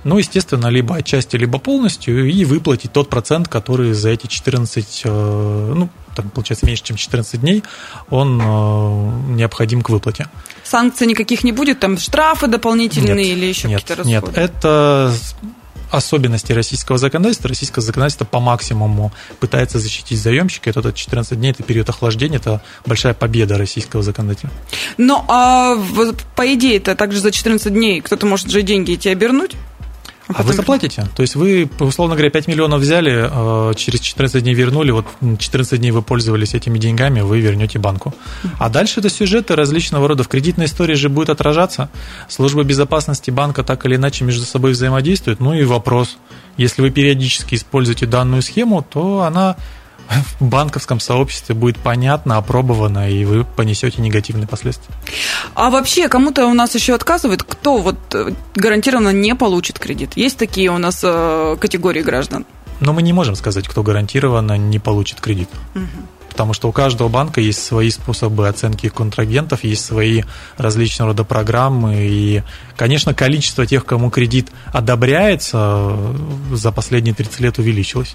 ну, 0.04 0.18
естественно, 0.18 0.68
либо 0.68 0.96
отчасти, 0.96 1.36
либо 1.36 1.58
полностью, 1.58 2.30
и 2.30 2.44
выплатить 2.44 2.92
тот 2.92 3.08
процент, 3.10 3.48
который 3.48 3.92
за 3.92 4.10
эти 4.10 4.26
14, 4.26 5.02
э, 5.04 5.72
ну, 5.74 5.88
там, 6.14 6.30
получается, 6.30 6.66
меньше, 6.66 6.84
чем 6.84 6.96
14 6.96 7.40
дней, 7.40 7.62
он 8.10 8.40
э, 8.40 9.34
необходим 9.34 9.82
к 9.82 9.90
выплате. 9.90 10.28
Санкций 10.64 11.06
никаких 11.06 11.44
не 11.44 11.52
будет? 11.52 11.80
Там 11.80 11.98
штрафы 11.98 12.46
дополнительные 12.46 13.14
нет, 13.14 13.36
или 13.38 13.46
еще 13.46 13.68
нет, 13.68 13.82
какие-то 13.82 14.02
расходы? 14.02 14.40
Нет, 14.40 14.48
это 14.50 15.14
особенности 15.90 16.52
российского 16.52 16.98
законодательства. 16.98 17.48
Российское 17.48 17.80
законодательство 17.80 18.24
по 18.24 18.40
максимуму 18.40 19.12
пытается 19.40 19.78
защитить 19.78 20.20
заемщика. 20.20 20.70
Это 20.70 20.92
14 20.92 21.38
дней, 21.38 21.52
это 21.52 21.62
период 21.62 21.88
охлаждения, 21.88 22.36
это 22.36 22.62
большая 22.86 23.14
победа 23.14 23.58
российского 23.58 24.02
законодателя. 24.02 24.50
Ну, 24.96 25.24
а 25.28 25.76
по 26.36 26.54
идее, 26.54 26.76
это 26.78 26.94
также 26.94 27.20
за 27.20 27.30
14 27.30 27.72
дней 27.72 28.00
кто-то 28.00 28.26
может 28.26 28.50
же 28.50 28.62
деньги 28.62 28.92
эти 28.92 29.08
обернуть? 29.08 29.56
А, 30.28 30.34
а 30.40 30.42
вы 30.42 30.52
заплатите. 30.52 31.06
То 31.16 31.22
есть 31.22 31.34
вы, 31.36 31.68
условно 31.80 32.14
говоря, 32.14 32.30
5 32.30 32.48
миллионов 32.48 32.80
взяли, 32.80 33.28
а, 33.30 33.74
через 33.74 34.00
14 34.00 34.42
дней 34.42 34.54
вернули, 34.54 34.90
вот 34.90 35.06
14 35.38 35.80
дней 35.80 35.90
вы 35.90 36.02
пользовались 36.02 36.54
этими 36.54 36.78
деньгами, 36.78 37.20
вы 37.20 37.40
вернете 37.40 37.78
банку. 37.78 38.14
А 38.58 38.68
дальше 38.68 39.00
это 39.00 39.08
сюжеты 39.08 39.56
различного 39.56 40.06
рода. 40.06 40.24
В 40.24 40.28
кредитной 40.28 40.66
истории 40.66 40.94
же 40.94 41.08
будет 41.08 41.30
отражаться. 41.30 41.88
Служба 42.28 42.62
безопасности 42.62 43.30
банка 43.30 43.64
так 43.64 43.86
или 43.86 43.96
иначе 43.96 44.24
между 44.24 44.44
собой 44.44 44.72
взаимодействует. 44.72 45.40
Ну 45.40 45.54
и 45.54 45.64
вопрос. 45.64 46.18
Если 46.58 46.82
вы 46.82 46.90
периодически 46.90 47.54
используете 47.54 48.06
данную 48.06 48.42
схему, 48.42 48.82
то 48.82 49.22
она 49.22 49.56
в 50.38 50.44
банковском 50.44 51.00
сообществе 51.00 51.54
будет 51.54 51.78
понятно, 51.78 52.36
опробовано, 52.36 53.10
и 53.10 53.24
вы 53.24 53.44
понесете 53.44 54.00
негативные 54.00 54.46
последствия. 54.46 54.94
А 55.54 55.70
вообще, 55.70 56.08
кому-то 56.08 56.46
у 56.46 56.54
нас 56.54 56.74
еще 56.74 56.94
отказывают, 56.94 57.42
кто 57.42 57.78
вот 57.78 57.96
э, 58.14 58.32
гарантированно 58.54 59.12
не 59.12 59.34
получит 59.34 59.78
кредит? 59.78 60.12
Есть 60.16 60.38
такие 60.38 60.70
у 60.70 60.78
нас 60.78 61.00
э, 61.02 61.56
категории 61.60 62.02
граждан? 62.02 62.46
Но 62.80 62.92
мы 62.92 63.02
не 63.02 63.12
можем 63.12 63.34
сказать, 63.34 63.66
кто 63.66 63.82
гарантированно 63.82 64.56
не 64.56 64.78
получит 64.78 65.20
кредит. 65.20 65.48
Угу 65.74 65.84
потому 66.38 66.52
что 66.52 66.68
у 66.68 66.72
каждого 66.72 67.08
банка 67.08 67.40
есть 67.40 67.60
свои 67.60 67.90
способы 67.90 68.46
оценки 68.46 68.88
контрагентов, 68.88 69.64
есть 69.64 69.84
свои 69.84 70.22
различного 70.56 71.10
рода 71.10 71.24
программы, 71.24 71.96
и, 71.96 72.44
конечно, 72.76 73.12
количество 73.12 73.66
тех, 73.66 73.84
кому 73.84 74.08
кредит 74.08 74.46
одобряется, 74.66 75.96
за 76.52 76.70
последние 76.70 77.12
30 77.12 77.40
лет 77.40 77.58
увеличилось. 77.58 78.14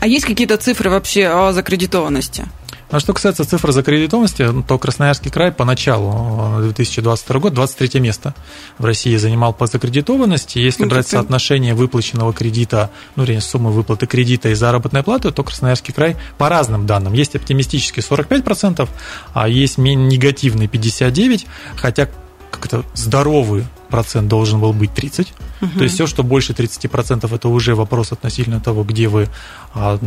А 0.00 0.06
есть 0.06 0.24
какие-то 0.24 0.56
цифры 0.56 0.90
вообще 0.90 1.26
о 1.26 1.52
закредитованности? 1.52 2.46
А 2.88 3.00
что 3.00 3.12
касается 3.12 3.44
цифр 3.44 3.72
закредитованности, 3.72 4.48
то 4.66 4.78
Красноярский 4.78 5.30
край 5.30 5.50
поначалу 5.50 6.60
2022 6.60 7.40
год 7.40 7.52
23 7.52 8.00
место 8.00 8.34
в 8.78 8.84
России 8.84 9.16
занимал 9.16 9.52
по 9.52 9.66
закредитованности. 9.66 10.58
Если 10.58 10.84
ну, 10.84 10.90
брать 10.90 11.08
соотношение 11.08 11.74
выплаченного 11.74 12.32
кредита, 12.32 12.90
ну, 13.16 13.24
вернее, 13.24 13.40
суммы 13.40 13.72
выплаты 13.72 14.06
кредита 14.06 14.50
и 14.50 14.54
заработной 14.54 15.02
платы, 15.02 15.32
то 15.32 15.42
Красноярский 15.42 15.92
край 15.92 16.16
по 16.38 16.48
разным 16.48 16.86
данным. 16.86 17.12
Есть 17.12 17.34
оптимистический 17.34 18.02
45%, 18.02 18.88
а 19.34 19.48
есть 19.48 19.78
негативный 19.78 20.66
59%, 20.66 21.44
хотя 21.76 22.08
как-то 22.52 22.84
здоровый 22.94 23.64
процент 23.88 24.28
должен 24.28 24.60
был 24.60 24.72
быть 24.72 24.92
30. 24.94 25.32
Угу. 25.60 25.70
То 25.78 25.84
есть 25.84 25.94
все, 25.94 26.06
что 26.06 26.22
больше 26.22 26.52
30%, 26.52 27.34
это 27.34 27.48
уже 27.48 27.74
вопрос 27.74 28.12
относительно 28.12 28.60
того, 28.60 28.84
где 28.84 29.08
вы 29.08 29.28
а, 29.74 29.98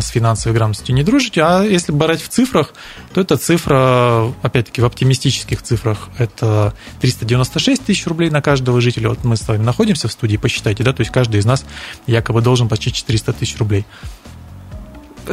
с 0.00 0.08
финансовой 0.08 0.56
грамотностью 0.56 0.94
не 0.94 1.02
дружите. 1.02 1.42
А 1.42 1.62
если 1.62 1.92
брать 1.92 2.22
в 2.22 2.28
цифрах, 2.28 2.74
то 3.12 3.20
эта 3.20 3.36
цифра, 3.36 4.32
опять-таки 4.42 4.80
в 4.80 4.84
оптимистических 4.84 5.62
цифрах, 5.62 6.08
это 6.18 6.74
396 7.00 7.84
тысяч 7.84 8.06
рублей 8.06 8.30
на 8.30 8.42
каждого 8.42 8.80
жителя. 8.80 9.10
Вот 9.10 9.24
мы 9.24 9.36
с 9.36 9.46
вами 9.46 9.62
находимся 9.62 10.08
в 10.08 10.12
студии, 10.12 10.36
посчитайте, 10.36 10.82
да, 10.82 10.92
то 10.92 11.00
есть 11.00 11.12
каждый 11.12 11.40
из 11.40 11.44
нас 11.44 11.64
якобы 12.06 12.42
должен 12.42 12.68
почти 12.68 12.92
400 12.92 13.32
тысяч 13.32 13.56
рублей 13.58 13.86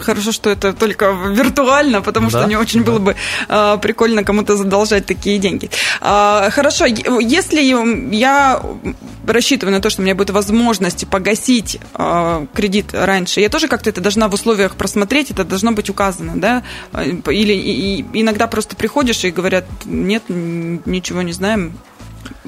хорошо, 0.02 0.32
что 0.32 0.50
это 0.50 0.74
только 0.74 1.12
виртуально, 1.12 2.02
потому 2.02 2.30
да, 2.30 2.40
что 2.40 2.48
не 2.48 2.56
очень 2.56 2.84
да. 2.84 2.92
было 2.92 3.00
бы 3.00 3.16
э, 3.48 3.78
прикольно 3.82 4.24
кому-то 4.24 4.56
задолжать 4.56 5.06
такие 5.06 5.38
деньги. 5.40 5.70
Э, 6.02 6.50
хорошо, 6.52 6.86
если 6.86 7.62
я 8.16 8.62
рассчитываю 9.28 9.76
на 9.76 9.82
то, 9.82 9.90
что 9.90 10.02
у 10.02 10.06
меня 10.06 10.16
будет 10.16 10.30
возможность 10.32 11.08
погасить 11.08 11.80
э, 11.94 12.46
кредит 12.54 12.88
раньше, 12.94 13.42
я 13.42 13.50
тоже 13.50 13.68
как-то 13.68 13.90
это 13.90 14.02
должна 14.02 14.28
в 14.28 14.34
условиях 14.34 14.76
просмотреть, 14.76 15.32
это 15.32 15.44
должно 15.44 15.72
быть 15.72 15.90
указано, 15.90 16.34
да? 16.36 16.64
Или 17.28 17.54
и, 17.54 18.02
и 18.02 18.06
иногда 18.22 18.48
просто 18.48 18.76
приходишь 18.76 19.24
и 19.24 19.32
говорят, 19.32 19.66
нет, 19.86 20.24
ничего 20.28 21.22
не 21.22 21.34
знаем, 21.34 21.74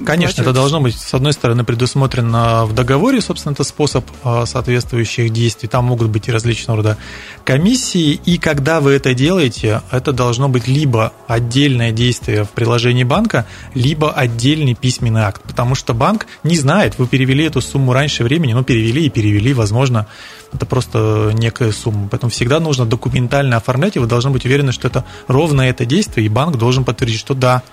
Конечно, 0.06 0.42
это 0.42 0.54
должно 0.54 0.80
быть, 0.80 0.98
с 0.98 1.14
одной 1.14 1.34
стороны, 1.34 1.64
предусмотрено 1.64 2.66
в 2.66 2.74
договоре, 2.74 3.22
собственно, 3.22 3.54
это 3.54 3.64
способ 3.64 4.06
а, 4.24 4.46
соответствующих 4.46 5.32
действий. 5.32 5.68
Там 5.68 5.86
могут 5.86 6.10
быть 6.10 6.28
и 6.28 6.32
различного 6.32 6.78
рода 6.78 6.98
комиссии, 7.44 8.20
и 8.26 8.38
когда 8.38 8.80
вы 8.80 8.92
это 8.92 9.14
делаете, 9.14 9.82
это 9.92 10.12
должно 10.12 10.50
быть 10.50 10.68
либо 10.68 11.14
отдельное 11.28 11.92
действие 11.92 12.44
в 12.44 12.50
приложении 12.50 13.04
банка, 13.04 13.46
либо 13.74 14.12
отдельный 14.12 14.76
письменный 14.76 15.22
акт, 15.22 15.42
потому 15.44 15.76
что 15.76 15.94
банк 15.94 16.28
не 16.44 16.58
знает, 16.58 16.98
вы 16.98 17.08
перевели 17.08 17.46
эту 17.46 17.62
сумму 17.62 17.94
раньше 17.94 18.24
времени, 18.24 18.54
ну, 18.54 18.64
перевели 18.64 19.06
и 19.06 19.10
перевели, 19.10 19.54
возможно, 19.54 20.08
это 20.54 20.66
просто 20.66 21.32
некая 21.34 21.72
сумма. 21.72 22.08
Поэтому 22.10 22.30
всегда 22.30 22.60
нужно 22.60 22.86
документально 22.86 23.58
оформлять, 23.58 23.96
и 23.96 24.00
вы 24.00 24.08
должны 24.08 24.32
быть 24.32 24.46
уверены, 24.46 24.72
что 24.72 24.88
это 24.88 25.06
ровно 25.28 25.62
это 25.62 25.86
действие, 25.86 26.26
и 26.26 26.30
банк 26.30 26.58
должен 26.58 26.86
подтвердить, 26.86 27.20
что 27.20 27.34
да, 27.34 27.64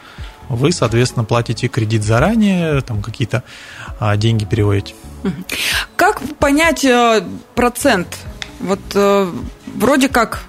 вы, 0.49 0.73
соответственно, 0.73 1.25
платите 1.25 1.69
кредит 1.69 2.03
заранее, 2.03 2.81
там 2.83 3.03
какие-то 3.03 3.43
а, 3.99 4.17
деньги 4.17 4.45
переводите. 4.45 4.95
Как 5.97 6.21
понять 6.39 6.85
э, 6.85 7.23
процент? 7.55 8.19
Вот 8.61 8.81
э, 8.95 9.31
вроде 9.75 10.09
как 10.09 10.45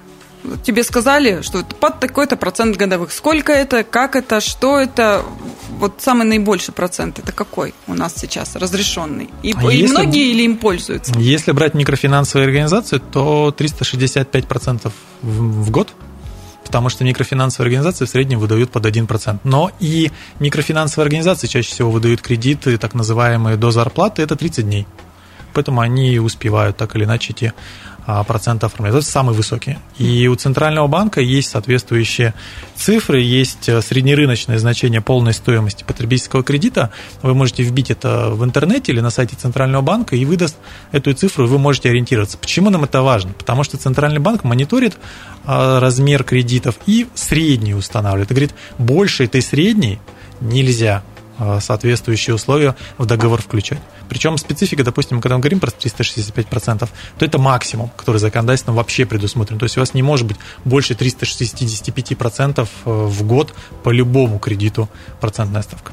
тебе 0.62 0.82
сказали, 0.82 1.42
что 1.42 1.64
под 1.64 2.00
такой-то 2.00 2.36
процент 2.36 2.76
годовых. 2.76 3.12
Сколько 3.12 3.52
это, 3.52 3.84
как 3.84 4.16
это, 4.16 4.40
что 4.40 4.78
это? 4.78 5.24
Вот 5.78 5.94
самый 5.98 6.26
наибольший 6.26 6.72
процент 6.72 7.18
это 7.18 7.32
какой 7.32 7.74
у 7.86 7.94
нас 7.94 8.14
сейчас 8.16 8.56
разрешенный? 8.56 9.30
И, 9.42 9.54
а 9.56 9.70
и 9.70 9.78
если, 9.78 9.92
многие 9.92 10.30
или 10.30 10.42
им 10.42 10.56
пользуются? 10.56 11.12
Если 11.18 11.52
брать 11.52 11.74
микрофинансовые 11.74 12.46
организации, 12.46 12.98
то 12.98 13.54
365% 13.56 14.92
в, 15.22 15.62
в 15.62 15.70
год 15.70 15.92
потому 16.66 16.88
что 16.88 17.04
микрофинансовые 17.04 17.68
организации 17.68 18.04
в 18.04 18.08
среднем 18.08 18.40
выдают 18.40 18.70
под 18.70 18.84
1%. 18.86 19.38
Но 19.44 19.70
и 19.78 20.10
микрофинансовые 20.40 21.04
организации 21.04 21.46
чаще 21.46 21.70
всего 21.70 21.90
выдают 21.90 22.20
кредиты, 22.20 22.76
так 22.76 22.94
называемые 22.94 23.56
до 23.56 23.70
зарплаты, 23.70 24.22
это 24.22 24.36
30 24.36 24.64
дней. 24.64 24.86
Поэтому 25.54 25.80
они 25.80 26.18
успевают 26.18 26.76
так 26.76 26.96
или 26.96 27.04
иначе 27.04 27.32
эти 27.32 27.52
процента 28.24 28.66
оформлять. 28.66 28.94
Это 28.94 29.04
самый 29.04 29.34
высокий. 29.34 29.78
И 29.98 30.28
у 30.28 30.34
Центрального 30.36 30.86
банка 30.86 31.20
есть 31.20 31.50
соответствующие 31.50 32.34
цифры, 32.76 33.20
есть 33.20 33.68
э, 33.68 33.82
среднерыночное 33.82 34.58
значение 34.58 35.00
полной 35.00 35.32
стоимости 35.32 35.84
потребительского 35.84 36.42
кредита. 36.42 36.90
Вы 37.22 37.34
можете 37.34 37.62
вбить 37.64 37.90
это 37.90 38.30
в 38.30 38.44
интернете 38.44 38.92
или 38.92 39.00
на 39.00 39.10
сайте 39.10 39.36
Центрального 39.36 39.82
банка 39.82 40.14
и 40.14 40.24
выдаст 40.24 40.56
эту 40.92 41.12
цифру, 41.14 41.44
и 41.44 41.48
вы 41.48 41.58
можете 41.58 41.90
ориентироваться. 41.90 42.38
Почему 42.38 42.70
нам 42.70 42.84
это 42.84 43.02
важно? 43.02 43.32
Потому 43.32 43.64
что 43.64 43.76
Центральный 43.76 44.20
банк 44.20 44.44
мониторит 44.44 44.96
а, 45.44 45.80
размер 45.80 46.22
кредитов 46.24 46.76
и 46.86 47.06
средний 47.14 47.74
устанавливает. 47.74 48.30
И 48.30 48.34
говорит, 48.34 48.54
больше 48.78 49.24
этой 49.24 49.42
средней 49.42 49.98
нельзя 50.40 51.02
а, 51.02 51.15
соответствующие 51.60 52.34
условия 52.34 52.74
в 52.98 53.06
договор 53.06 53.42
включать. 53.42 53.80
Причем 54.08 54.38
специфика, 54.38 54.84
допустим, 54.84 55.20
когда 55.20 55.36
мы 55.36 55.40
говорим 55.40 55.60
про 55.60 55.70
365%, 55.70 56.88
то 57.18 57.24
это 57.24 57.38
максимум, 57.38 57.90
который 57.96 58.18
законодательством 58.18 58.74
вообще 58.76 59.04
предусмотрен. 59.06 59.58
То 59.58 59.64
есть 59.64 59.76
у 59.76 59.80
вас 59.80 59.94
не 59.94 60.02
может 60.02 60.26
быть 60.26 60.36
больше 60.64 60.94
365% 60.94 62.60
э, 62.60 62.66
в 62.84 63.22
год 63.26 63.54
по 63.82 63.90
любому 63.90 64.38
кредиту 64.38 64.88
процентная 65.20 65.62
ставка. 65.62 65.92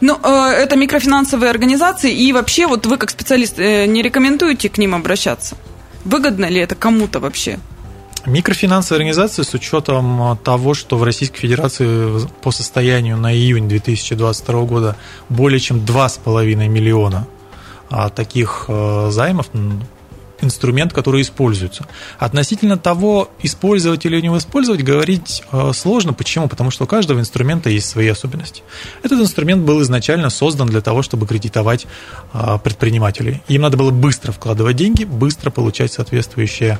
Ну, 0.00 0.18
э, 0.22 0.50
это 0.50 0.76
микрофинансовые 0.76 1.50
организации, 1.50 2.12
и 2.12 2.32
вообще 2.32 2.66
вот 2.66 2.86
вы 2.86 2.96
как 2.96 3.10
специалист 3.10 3.58
э, 3.58 3.86
не 3.86 4.02
рекомендуете 4.02 4.68
к 4.68 4.78
ним 4.78 4.94
обращаться? 4.94 5.56
Выгодно 6.04 6.46
ли 6.46 6.60
это 6.60 6.74
кому-то 6.74 7.20
вообще? 7.20 7.58
Микрофинансовые 8.28 8.98
организации 8.98 9.42
с 9.42 9.54
учетом 9.54 10.38
того, 10.44 10.74
что 10.74 10.98
в 10.98 11.02
Российской 11.02 11.38
Федерации 11.38 12.28
по 12.42 12.50
состоянию 12.50 13.16
на 13.16 13.34
июнь 13.34 13.68
2022 13.68 14.62
года 14.64 14.96
более 15.30 15.58
чем 15.58 15.78
2,5 15.78 16.68
миллиона 16.68 17.26
а, 17.88 18.10
таких 18.10 18.66
э, 18.68 19.08
займов, 19.10 19.46
инструмент, 20.40 20.92
который 20.92 21.22
используется. 21.22 21.86
Относительно 22.18 22.76
того, 22.76 23.28
использовать 23.42 24.04
или 24.06 24.20
не 24.20 24.28
использовать, 24.28 24.82
говорить 24.82 25.42
э, 25.52 25.72
сложно. 25.74 26.12
Почему? 26.12 26.48
Потому 26.48 26.70
что 26.70 26.84
у 26.84 26.86
каждого 26.86 27.20
инструмента 27.20 27.70
есть 27.70 27.88
свои 27.88 28.08
особенности. 28.08 28.62
Этот 29.02 29.20
инструмент 29.20 29.64
был 29.64 29.82
изначально 29.82 30.30
создан 30.30 30.68
для 30.68 30.80
того, 30.80 31.02
чтобы 31.02 31.26
кредитовать 31.26 31.86
э, 32.32 32.58
предпринимателей. 32.62 33.42
Им 33.48 33.62
надо 33.62 33.76
было 33.76 33.90
быстро 33.90 34.32
вкладывать 34.32 34.76
деньги, 34.76 35.04
быстро 35.04 35.50
получать 35.50 35.92
соответствующие 35.92 36.78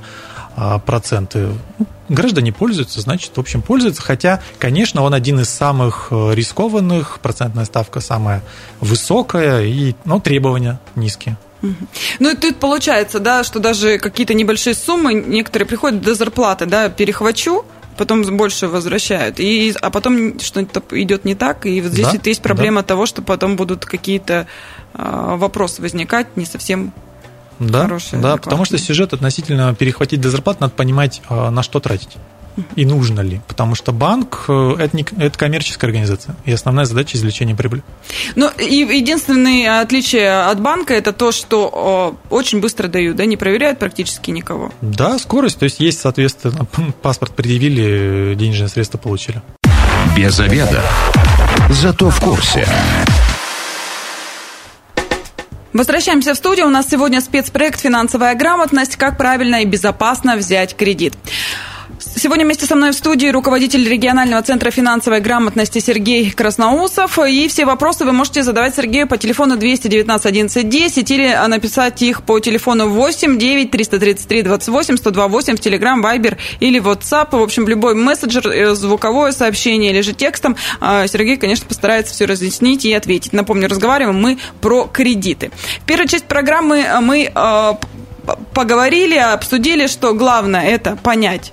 а, 0.61 0.81
проценты. 0.81 1.51
Ну, 1.79 1.87
граждане 2.09 2.53
пользуются, 2.53 3.01
значит, 3.01 3.31
в 3.37 3.39
общем, 3.39 3.63
пользуются. 3.63 4.03
Хотя, 4.03 4.43
конечно, 4.59 5.03
он 5.03 5.15
один 5.15 5.39
из 5.39 5.49
самых 5.49 6.09
э, 6.11 6.35
рискованных, 6.35 7.21
процентная 7.21 7.65
ставка 7.65 8.01
самая 8.01 8.43
высокая, 8.81 9.63
и 9.63 9.95
ну, 10.05 10.19
требования 10.19 10.81
низкие. 10.97 11.39
Ну 11.63 12.31
и 12.31 12.37
тут 12.37 12.57
получается, 12.57 13.19
да, 13.19 13.45
что 13.45 13.59
даже 13.59 13.99
какие-то 13.99 14.35
небольшие 14.35 14.75
суммы, 14.75 15.15
некоторые 15.15 15.67
приходят 15.67 16.01
до 16.01 16.15
зарплаты, 16.15 16.67
да, 16.67 16.89
перехвачу, 16.89 17.65
потом 17.97 18.23
больше 18.37 18.69
возвращают. 18.69 19.41
И, 19.41 19.75
а 19.81 19.91
потом 19.91 20.39
что-то 20.39 20.83
идет 20.93 21.25
не 21.25 21.35
так, 21.35 21.67
и 21.67 21.81
вот 21.81 21.93
здесь 21.93 22.07
Да, 22.13 22.21
есть 22.25 22.43
проблема 22.43 22.83
того, 22.83 23.07
что 23.07 23.23
потом 23.23 23.57
будут 23.57 23.85
какие-то 23.85 24.47
а, 24.95 25.37
вопросы 25.37 25.83
возникать 25.83 26.37
не 26.37 26.47
совсем 26.47 26.93
Да, 27.59 27.83
Хорошие, 27.83 28.21
да 28.23 28.35
адекватные. 28.35 28.39
потому 28.45 28.65
что 28.65 28.79
сюжет 28.79 29.13
относительно 29.13 29.75
перехватить 29.75 30.21
до 30.21 30.31
зарплаты 30.31 30.59
надо 30.61 30.75
понимать, 30.75 31.23
а, 31.29 31.51
на 31.51 31.63
что 31.63 31.81
тратить 31.81 32.17
и 32.77 32.85
нужно 32.85 33.21
ли. 33.21 33.41
Потому 33.49 33.75
что 33.75 33.93
банк 33.93 34.45
э, 34.49 34.77
это, 34.79 34.97
не, 34.97 35.07
это 35.19 35.39
коммерческая 35.39 35.89
организация, 35.89 36.37
и 36.45 36.53
основная 36.53 36.85
задача 36.85 37.17
извлечение 37.17 37.57
прибыли. 37.57 37.83
Ну, 38.35 38.51
и 38.59 38.75
единственное 38.75 39.81
отличие 39.81 40.43
от 40.43 40.61
банка 40.61 40.95
это 40.95 41.13
то, 41.13 41.33
что 41.33 41.71
о, 41.73 42.17
очень 42.31 42.61
быстро 42.61 42.89
дают, 42.89 43.17
да, 43.17 43.25
не 43.25 43.37
проверяют 43.37 43.79
практически 43.79 44.31
никого. 44.31 44.73
Да, 44.81 45.19
скорость, 45.19 45.59
то 45.59 45.65
есть 45.65 45.81
есть, 45.81 46.01
соответственно, 46.01 46.67
паспорт 47.03 47.33
предъявили, 47.35 48.35
денежные 48.35 48.69
средства 48.69 48.99
получили. 48.99 49.43
Без 50.17 50.39
обеда. 50.41 50.83
Зато 51.71 52.11
в 52.11 52.21
курсе. 52.21 52.67
Возвращаемся 55.73 56.35
в 56.35 56.37
студию. 56.37 56.67
У 56.67 56.71
нас 56.71 56.89
сегодня 56.91 57.21
спецпроект 57.21 57.79
«Финансовая 57.79 58.35
грамотность. 58.35 58.97
Как 58.97 59.19
правильно 59.19 59.63
и 59.63 59.65
безопасно 59.65 60.37
взять 60.37 60.75
кредит». 60.75 61.15
Сегодня 62.17 62.45
вместе 62.45 62.67
со 62.67 62.75
мной 62.75 62.91
в 62.91 62.95
студии 62.95 63.29
руководитель 63.29 63.89
регионального 63.89 64.43
центра 64.43 64.71
финансовой 64.71 65.21
грамотности 65.21 65.79
Сергей 65.79 66.31
Красноусов. 66.31 67.19
И 67.19 67.49
все 67.49 67.65
вопросы 67.65 68.05
вы 68.05 68.13
можете 68.13 68.43
задавать 68.43 68.75
Сергею 68.75 69.07
по 69.07 69.17
телефону 69.19 69.57
219 69.57 70.27
11 70.27 70.69
10 70.69 71.11
или 71.11 71.47
написать 71.49 72.03
их 72.03 72.23
по 72.23 72.41
телефону 72.41 72.89
8 72.89 73.39
9 73.39 73.71
333 73.71 74.43
28 74.43 74.97
128 74.97 75.57
в 75.57 75.61
Telegram, 75.61 76.03
Viber 76.03 76.37
или 76.61 76.81
WhatsApp. 76.81 77.29
В 77.39 77.43
общем, 77.43 77.69
любой 77.69 77.95
мессенджер, 77.95 78.49
э, 78.49 78.75
звуковое 78.75 79.33
сообщение 79.33 79.91
или 79.93 80.01
же 80.01 80.13
текстом. 80.13 80.57
А 80.81 81.07
Сергей, 81.07 81.37
конечно, 81.37 81.67
постарается 81.67 82.15
все 82.15 82.25
разъяснить 82.25 82.85
и 82.85 82.93
ответить. 82.93 83.33
Напомню, 83.33 83.69
разговариваем 83.69 84.21
мы 84.21 84.39
про 84.61 84.85
кредиты. 84.85 85.51
В 85.83 85.85
первой 85.87 86.09
часть 86.09 86.25
программы 86.25 86.85
мы 87.01 87.31
э, 87.33 87.75
поговорили, 88.55 89.17
обсудили, 89.17 89.87
что 89.87 90.15
главное 90.15 90.69
это 90.69 90.97
понять, 90.97 91.53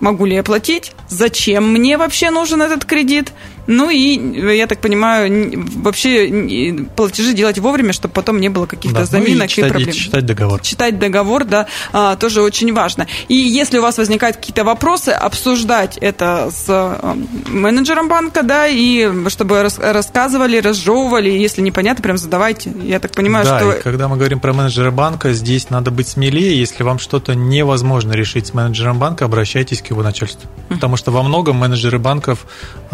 могу 0.00 0.24
ли 0.24 0.34
я 0.34 0.42
платить, 0.42 0.92
зачем 1.08 1.72
мне 1.72 1.96
вообще 1.96 2.30
нужен 2.30 2.62
этот 2.62 2.84
кредит, 2.84 3.32
ну 3.70 3.88
и, 3.88 4.56
я 4.56 4.66
так 4.66 4.80
понимаю, 4.80 5.64
вообще 5.76 6.86
платежи 6.96 7.34
делать 7.34 7.58
вовремя, 7.60 7.92
чтобы 7.92 8.12
потом 8.12 8.40
не 8.40 8.48
было 8.48 8.66
каких-то 8.66 9.06
Да, 9.06 9.06
ну 9.12 9.18
и 9.18 9.26
заминок 9.26 9.46
и, 9.46 9.48
читать, 9.48 9.70
и 9.70 9.72
проблем. 9.72 9.92
читать 9.92 10.26
договор. 10.26 10.60
Читать 10.60 10.98
договор, 10.98 11.44
да, 11.44 11.66
а, 11.92 12.16
тоже 12.16 12.42
очень 12.42 12.72
важно. 12.74 13.06
И 13.28 13.34
если 13.34 13.78
у 13.78 13.82
вас 13.82 13.96
возникают 13.96 14.38
какие-то 14.38 14.64
вопросы, 14.64 15.10
обсуждать 15.10 15.98
это 15.98 16.50
с 16.50 16.64
а, 16.68 17.16
менеджером 17.46 18.08
банка, 18.08 18.42
да, 18.42 18.66
и 18.66 19.08
чтобы 19.28 19.62
рас- 19.62 19.78
рассказывали, 19.78 20.58
разжевывали, 20.58 21.30
если 21.30 21.62
непонятно, 21.62 22.02
прям 22.02 22.18
задавайте. 22.18 22.72
Я 22.82 22.98
так 22.98 23.12
понимаю, 23.12 23.44
да, 23.44 23.60
что... 23.60 23.72
и 23.72 23.82
когда 23.82 24.08
мы 24.08 24.16
говорим 24.16 24.40
про 24.40 24.52
менеджера 24.52 24.90
банка, 24.90 25.32
здесь 25.32 25.70
надо 25.70 25.92
быть 25.92 26.08
смелее. 26.08 26.58
Если 26.58 26.82
вам 26.82 26.98
что-то 26.98 27.36
невозможно 27.36 28.14
решить 28.14 28.48
с 28.48 28.54
менеджером 28.54 28.98
банка, 28.98 29.26
обращайтесь 29.26 29.80
к 29.80 29.90
его 29.90 30.02
начальству. 30.02 30.50
Потому 30.68 30.96
что 30.96 31.12
во 31.12 31.22
многом 31.22 31.54
менеджеры 31.56 32.00
банков 32.00 32.46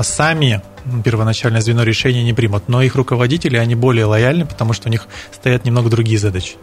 сами 0.02 0.61
первоначальное 1.04 1.61
звено 1.61 1.82
решения 1.82 2.23
не 2.23 2.32
примут, 2.32 2.68
но 2.68 2.82
их 2.82 2.94
руководители, 2.94 3.56
они 3.56 3.75
более 3.75 4.04
лояльны, 4.04 4.46
потому 4.46 4.73
что 4.73 4.88
у 4.88 4.90
них 4.90 5.08
стоят 5.32 5.64
немного 5.64 5.90
другие 5.90 6.18
задачи. 6.18 6.54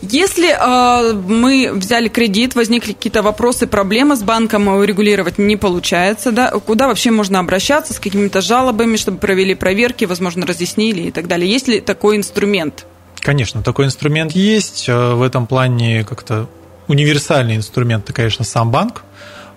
Если 0.00 0.50
э, 0.50 1.12
мы 1.14 1.72
взяли 1.74 2.08
кредит, 2.08 2.54
возникли 2.54 2.92
какие-то 2.92 3.22
вопросы, 3.22 3.66
проблемы 3.66 4.16
с 4.16 4.22
банком, 4.22 4.68
а 4.68 4.76
урегулировать 4.76 5.38
не 5.38 5.56
получается, 5.56 6.32
да, 6.32 6.50
куда 6.50 6.86
вообще 6.86 7.10
можно 7.10 7.38
обращаться 7.38 7.92
с 7.92 7.98
какими-то 7.98 8.40
жалобами, 8.40 8.96
чтобы 8.96 9.18
провели 9.18 9.54
проверки, 9.54 10.04
возможно, 10.04 10.46
разъяснили 10.46 11.02
и 11.02 11.10
так 11.10 11.26
далее? 11.26 11.50
Есть 11.50 11.68
ли 11.68 11.80
такой 11.80 12.16
инструмент? 12.16 12.86
Конечно, 13.20 13.62
такой 13.62 13.86
инструмент 13.86 14.32
есть. 14.32 14.88
Э, 14.88 15.14
В 15.14 15.22
этом 15.22 15.46
плане 15.46 16.04
как-то 16.04 16.48
универсальный 16.88 17.56
инструмент, 17.56 18.04
это, 18.04 18.12
конечно, 18.12 18.44
сам 18.44 18.70
банк. 18.70 19.02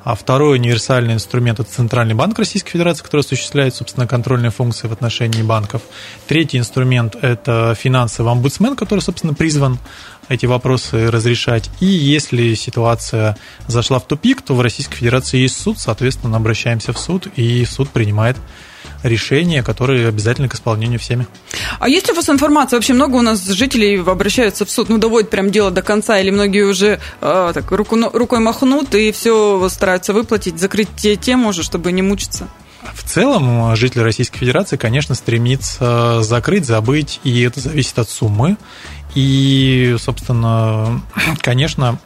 А 0.04 0.16
второй 0.16 0.58
универсальный 0.58 1.14
инструмент– 1.14 1.60
это 1.62 1.70
Центральный 1.70 2.14
банк 2.14 2.38
Российской 2.38 2.72
Федерации, 2.72 3.04
который 3.04 3.22
осуществляет, 3.22 3.74
собственно, 3.74 4.06
контрольные 4.06 4.52
функции 4.52 4.88
в 4.88 4.92
отношении 4.92 5.42
банков. 5.42 5.82
Третий 6.28 6.58
инструмент– 6.58 7.16
это 7.22 7.74
финансовый 7.80 8.30
омбудсмен, 8.30 8.76
который, 8.76 9.00
собственно, 9.00 9.34
призван 9.34 9.80
эти 10.28 10.46
вопросы 10.46 11.10
разрешать. 11.10 11.70
И 11.80 11.86
если 11.86 12.54
ситуация 12.56 13.38
зашла 13.68 14.00
в 14.00 14.08
тупик, 14.08 14.42
то 14.42 14.56
в 14.56 14.62
Российской 14.62 14.98
Федерации 14.98 15.38
есть 15.38 15.58
суд, 15.58 15.80
соответственно, 15.80 16.36
обращаемся 16.36 16.92
в 16.92 16.98
суд, 16.98 17.28
и 17.38 17.64
суд 17.64 17.90
принимает 17.90 18.36
решения, 19.04 19.62
которые 19.64 20.08
обязательны 20.08 20.50
к 20.50 20.56
исполнению 20.56 21.00
всеми. 21.00 21.28
А 21.80 21.90
есть 21.90 22.10
у 22.10 22.16
вас 22.16 22.30
информация? 22.30 22.78
Вообще 22.78 22.94
много 22.94 23.18
у 23.18 23.22
нас 23.22 23.46
жителей 23.46 24.02
обращаются 24.02 24.66
в 24.66 24.72
суд, 24.72 24.90
ну, 24.90 24.98
доводят 24.98 25.30
прям 25.30 25.52
дело 25.52 25.72
до 25.72 25.82
конца, 25.82 26.20
или 26.20 26.30
многие 26.30 26.64
уже 26.64 27.00
э, 27.22 27.52
так 27.54 27.72
руку, 27.72 27.98
рукой 28.14 28.40
махнут 28.40 28.96
и 28.96 29.12
все 29.12 29.68
стараются 29.70 30.14
выплатить, 30.14 30.60
закрыть 30.60 30.90
те 30.96 31.16
тему 31.16 31.50
уже, 31.50 31.64
чтобы 31.64 31.92
не 31.92 32.02
мучиться? 32.02 32.48
В 32.94 33.04
целом, 33.04 33.76
жители 33.76 34.02
Российской 34.02 34.40
Федерации, 34.40 34.78
конечно, 34.78 35.16
стремится 35.16 36.22
закрыть, 36.22 36.66
забыть, 36.66 37.20
и 37.24 37.42
это 37.42 37.60
зависит 37.60 37.98
от 37.98 38.10
суммы. 38.10 38.58
И, 39.16 39.96
собственно, 40.00 41.02
конечно, 41.42 42.00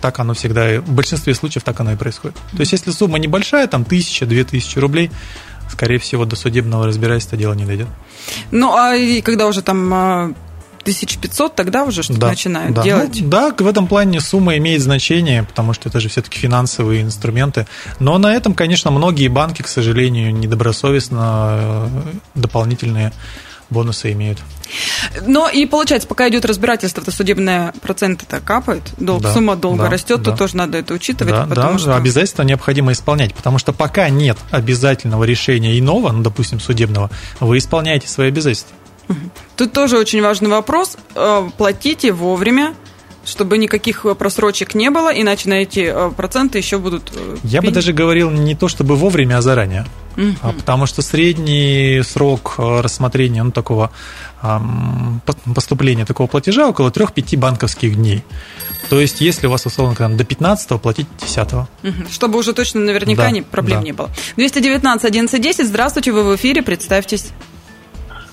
так 0.00 0.18
оно 0.18 0.34
всегда, 0.34 0.80
в 0.80 0.90
большинстве 0.90 1.34
случаев 1.34 1.62
так 1.62 1.78
оно 1.80 1.92
и 1.92 1.96
происходит. 1.96 2.36
То 2.52 2.60
есть, 2.60 2.72
если 2.72 2.90
сумма 2.90 3.18
небольшая, 3.18 3.66
там 3.66 3.84
тысяча, 3.84 4.26
две 4.26 4.44
тысячи 4.44 4.78
рублей, 4.78 5.10
скорее 5.70 5.98
всего, 5.98 6.24
до 6.24 6.36
судебного 6.36 6.86
разбирательства 6.86 7.36
дело 7.38 7.54
не 7.54 7.64
дойдет. 7.64 7.88
Ну, 8.50 8.74
а 8.74 8.94
и 8.94 9.20
когда 9.20 9.46
уже 9.46 9.62
там 9.62 9.92
а, 9.92 10.32
1500, 10.84 11.54
тогда 11.54 11.84
уже 11.84 12.02
что-то 12.02 12.20
Да, 12.20 12.28
начинают 12.28 12.74
да. 12.74 12.82
делать? 12.82 13.18
Ну, 13.20 13.28
да, 13.28 13.54
в 13.56 13.66
этом 13.66 13.86
плане 13.86 14.20
сумма 14.20 14.56
имеет 14.58 14.82
значение, 14.82 15.42
потому 15.42 15.72
что 15.72 15.88
это 15.88 15.98
же 15.98 16.08
все-таки 16.08 16.38
финансовые 16.38 17.02
инструменты. 17.02 17.66
Но 18.00 18.18
на 18.18 18.34
этом, 18.34 18.54
конечно, 18.54 18.90
многие 18.90 19.28
банки, 19.28 19.62
к 19.62 19.68
сожалению, 19.68 20.34
недобросовестно 20.34 21.58
э, 21.58 21.88
дополнительные 22.34 23.12
бонусы 23.74 24.12
имеют. 24.12 24.38
Но 25.26 25.48
и 25.48 25.66
получается, 25.66 26.08
пока 26.08 26.28
идет 26.28 26.44
разбирательство, 26.44 27.02
то 27.02 27.10
судебные 27.10 27.72
проценты-то 27.82 28.40
капают, 28.40 28.94
долг, 28.98 29.22
Да, 29.22 29.34
сумма 29.34 29.56
долга 29.56 29.84
да, 29.84 29.90
растет, 29.90 30.22
да. 30.22 30.30
то 30.30 30.38
тоже 30.38 30.56
надо 30.56 30.78
это 30.78 30.94
учитывать, 30.94 31.34
Да, 31.34 31.46
потому 31.46 31.72
да, 31.74 31.78
что... 31.78 31.96
обязательно 31.96 32.44
необходимо 32.44 32.92
исполнять, 32.92 33.34
потому 33.34 33.58
что 33.58 33.72
пока 33.72 34.08
нет 34.08 34.38
обязательного 34.50 35.24
решения 35.24 35.78
иного, 35.78 36.10
ну, 36.12 36.22
допустим, 36.22 36.60
судебного, 36.60 37.10
вы 37.40 37.58
исполняете 37.58 38.08
свои 38.08 38.28
обязательства. 38.28 38.74
Тут 39.56 39.72
тоже 39.72 39.98
очень 39.98 40.22
важный 40.22 40.48
вопрос. 40.48 40.96
Э, 41.14 41.48
Платите 41.58 42.12
вовремя, 42.12 42.74
чтобы 43.24 43.58
никаких 43.58 44.04
э, 44.04 44.14
просрочек 44.14 44.74
не 44.74 44.90
было, 44.90 45.08
иначе 45.08 45.48
на 45.48 45.54
эти 45.54 45.80
э, 45.80 46.10
проценты 46.16 46.58
еще 46.58 46.78
будут... 46.78 47.10
э, 47.14 47.36
Я 47.44 47.62
бы 47.62 47.70
даже 47.70 47.92
говорил 47.92 48.30
не 48.30 48.54
то 48.54 48.68
чтобы 48.68 48.96
вовремя, 48.96 49.38
а 49.38 49.42
заранее. 49.42 49.86
Мгм. 50.16 50.36
А 50.42 50.52
Потому 50.52 50.86
что 50.86 51.02
средний 51.02 52.02
срок 52.04 52.54
рассмотрения 52.58 53.42
ну, 53.42 53.50
такого 53.50 53.90
поступления 55.54 56.04
такого 56.04 56.26
платежа 56.26 56.68
около 56.68 56.90
3-5 56.90 57.36
банковских 57.38 57.96
дней. 57.96 58.22
То 58.90 59.00
есть, 59.00 59.20
если 59.20 59.46
у 59.46 59.50
вас, 59.50 59.64
условно 59.66 59.94
говоря, 59.94 60.14
до 60.14 60.24
15 60.24 60.80
платите 60.80 61.08
10 61.20 61.52
Мгм. 61.82 62.08
Чтобы 62.10 62.38
уже 62.38 62.52
точно 62.52 62.80
наверняка 62.80 63.22
Да, 63.24 63.30
не, 63.30 63.42
проблем 63.42 63.80
да. 63.80 63.84
не 63.84 63.92
было. 63.92 64.10
219 64.36 65.04
11 65.04 65.40
10, 65.42 65.66
здравствуйте, 65.66 66.12
вы 66.12 66.22
в 66.24 66.36
эфире, 66.36 66.62
представьтесь. 66.62 67.26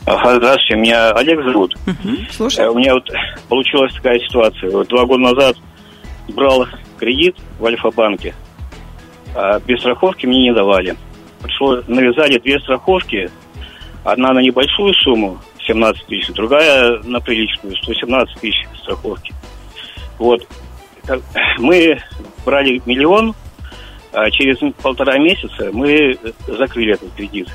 Ага, 0.05 0.35
Здравствуйте, 0.37 0.75
меня 0.75 1.11
Олег 1.11 1.43
зовут. 1.43 1.75
Мгм. 1.85 2.15
Э, 2.15 2.31
Слушаю. 2.31 2.73
У 2.73 2.77
меня 2.77 2.95
вот 2.95 3.07
получилась 3.49 3.93
такая 3.93 4.19
ситуация. 4.19 4.71
Вот 4.71 4.87
два 4.87 5.05
года 5.05 5.21
назад 5.21 5.57
брал 6.29 6.67
кредит 6.99 7.35
в 7.59 7.65
Альфа-банке, 7.65 8.33
а 9.35 9.59
без 9.59 9.79
страховки 9.79 10.25
мне 10.25 10.43
не 10.43 10.53
давали. 10.53 10.95
Пришло, 11.41 11.81
навязали 11.87 12.39
две 12.39 12.59
страховки. 12.59 13.29
Одна 14.03 14.33
на 14.33 14.39
небольшую 14.39 14.93
сумму, 14.95 15.39
17 15.67 16.07
тысяч, 16.07 16.33
другая 16.33 16.99
на 17.03 17.19
приличную, 17.19 17.75
117 17.75 18.39
тысяч 18.39 18.67
страховки. 18.81 19.33
Вот. 20.17 20.47
Мы 21.59 21.99
брали 22.43 22.81
миллион, 22.85 23.35
а 24.11 24.29
через 24.31 24.57
полтора 24.81 25.17
месяца 25.19 25.69
мы 25.71 26.17
закрыли 26.47 26.93
этот 26.93 27.13
кредит. 27.13 27.47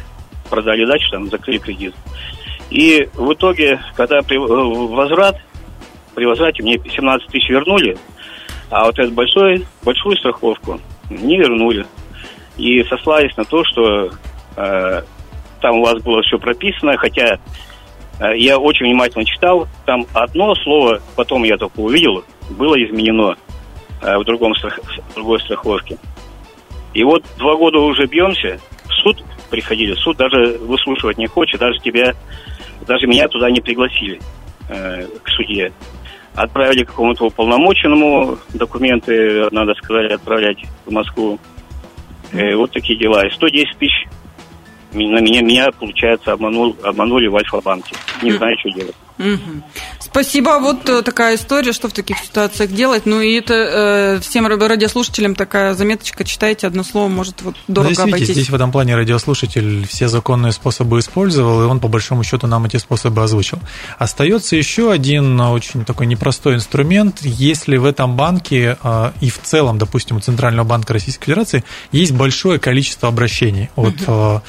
Продали 0.49 0.87
дачу, 0.87 1.11
там 1.11 1.29
закрыли 1.29 1.59
кредит. 1.59 1.95
И 2.71 3.09
в 3.15 3.33
итоге, 3.33 3.81
когда 3.95 4.23
при, 4.23 4.37
э, 4.37 4.89
возврат, 4.95 5.37
при 6.15 6.25
возврате 6.25 6.63
мне 6.63 6.79
17 6.79 7.29
тысяч 7.29 7.49
вернули, 7.49 7.97
а 8.71 8.87
вот 8.87 8.99
эту 8.99 9.13
большой, 9.13 9.67
большую 9.85 10.17
страховку 10.17 10.81
не 11.11 11.39
вернули. 11.39 11.87
И 12.57 12.83
сослались 12.85 13.37
на 13.37 13.45
то, 13.45 13.63
что 13.65 14.11
э, 14.57 15.03
там 15.61 15.79
у 15.79 15.85
вас 15.85 16.03
было 16.03 16.23
все 16.23 16.39
прописано, 16.39 16.97
хотя 16.97 17.39
э, 18.19 18.37
я 18.37 18.59
очень 18.59 18.87
внимательно 18.87 19.25
читал, 19.25 19.69
там 19.85 20.07
одно 20.15 20.55
слово, 20.57 21.01
потом 21.15 21.45
я 21.45 21.57
только 21.57 21.79
увидел, 21.81 22.25
было 22.51 22.75
изменено 22.83 23.37
э, 24.03 24.17
в, 24.17 24.25
другом 24.25 24.55
страх- 24.55 24.81
в 25.11 25.15
другой 25.15 25.41
страховке. 25.41 25.99
И 26.95 27.05
вот 27.05 27.25
два 27.39 27.57
года 27.57 27.79
уже 27.79 28.07
бьемся, 28.07 28.59
в 28.85 28.93
суд 29.03 29.23
приходили, 29.51 29.95
суд 29.95 30.17
даже 30.17 30.59
выслушивать 30.59 31.19
не 31.19 31.27
хочет, 31.27 31.61
даже 31.61 31.79
тебя, 31.81 32.15
даже 32.87 33.07
меня 33.07 33.29
туда 33.29 33.51
не 33.51 33.61
пригласили 33.61 34.21
э, 34.69 35.07
к 35.23 35.29
судье. 35.29 35.73
Отправили 36.35 36.85
какому-то 36.85 37.27
уполномоченному 37.27 38.39
документы, 38.53 39.49
надо 39.51 39.75
сказать, 39.75 40.13
отправлять 40.13 40.59
в 40.85 40.91
Москву. 40.91 41.39
Э, 42.33 42.55
вот 42.57 42.73
такие 42.73 42.99
дела. 42.99 43.27
И 43.27 43.31
110 43.31 43.79
тысяч 43.79 44.07
на 44.93 45.21
меня, 45.21 45.43
меня, 45.43 45.69
получается, 45.79 46.33
обманул, 46.33 46.77
обманули 46.83 47.27
в 47.27 47.37
Альфа-банке. 47.37 47.97
Не 48.23 48.33
знаю, 48.33 48.57
что 48.59 48.71
делать. 48.71 48.97
Угу. 49.19 49.63
Спасибо. 49.99 50.59
Вот 50.61 50.89
э, 50.89 51.03
такая 51.03 51.37
история, 51.37 51.73
что 51.73 51.89
в 51.89 51.93
таких 51.93 52.19
ситуациях 52.19 52.71
делать. 52.71 53.07
Ну 53.07 53.21
и 53.21 53.35
это 53.35 53.55
э, 53.55 54.21
всем 54.21 54.47
радиослушателям 54.47 55.35
такая 55.35 55.75
заметочка. 55.75 56.25
Читайте 56.25 56.67
одно 56.67 56.85
слово, 56.85 57.09
может 57.09 57.41
вот 57.41 57.57
дорого 57.67 57.95
ну, 57.97 58.03
обойтись. 58.05 58.29
Здесь 58.29 58.51
в 58.51 58.55
этом 58.55 58.73
плане 58.73 58.95
радиослушатель 58.95 59.87
все 59.87 60.09
законные 60.09 60.53
способы 60.53 60.99
использовал, 60.99 61.63
и 61.63 61.65
он 61.65 61.81
по 61.81 61.89
большому 61.89 62.25
счету 62.25 62.47
нам 62.47 62.67
эти 62.67 62.77
способы 62.77 63.23
озвучил. 63.23 63.59
Остается 63.99 64.55
еще 64.55 64.93
один 64.93 65.41
очень 65.41 65.85
такой 65.87 66.07
непростой 66.07 66.57
инструмент. 66.57 67.21
Если 67.23 67.79
в 67.79 67.87
этом 67.87 68.17
банке 68.17 68.77
э, 68.83 69.13
и 69.23 69.31
в 69.31 69.41
целом, 69.43 69.79
допустим, 69.79 70.17
у 70.17 70.21
Центрального 70.21 70.67
банка 70.67 70.93
Российской 70.93 71.27
Федерации 71.27 71.65
есть 71.91 72.13
большое 72.13 72.59
количество 72.59 73.09
обращений 73.09 73.71
от 73.77 73.95
э, 74.07 74.41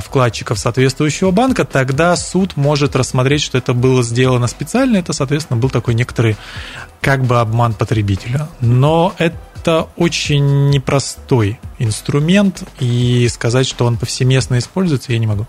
вкладчиков 0.00 0.58
соответствующего 0.58 1.30
банка, 1.30 1.64
тогда 1.64 2.16
суд 2.16 2.56
может 2.56 2.96
рассмотреть, 2.96 3.42
что 3.42 3.56
это 3.56 3.72
было 3.72 3.99
сделано 4.02 4.46
специально, 4.46 4.96
это, 4.96 5.12
соответственно, 5.12 5.58
был 5.58 5.70
такой 5.70 5.94
некоторый 5.94 6.36
как 7.00 7.24
бы 7.24 7.40
обман 7.40 7.74
потребителя. 7.74 8.48
Но 8.60 9.14
это 9.18 9.88
очень 9.96 10.70
непростой 10.70 11.60
инструмент, 11.78 12.62
и 12.80 13.28
сказать, 13.28 13.66
что 13.66 13.84
он 13.84 13.96
повсеместно 13.96 14.58
используется, 14.58 15.12
я 15.12 15.18
не 15.18 15.26
могу. 15.26 15.46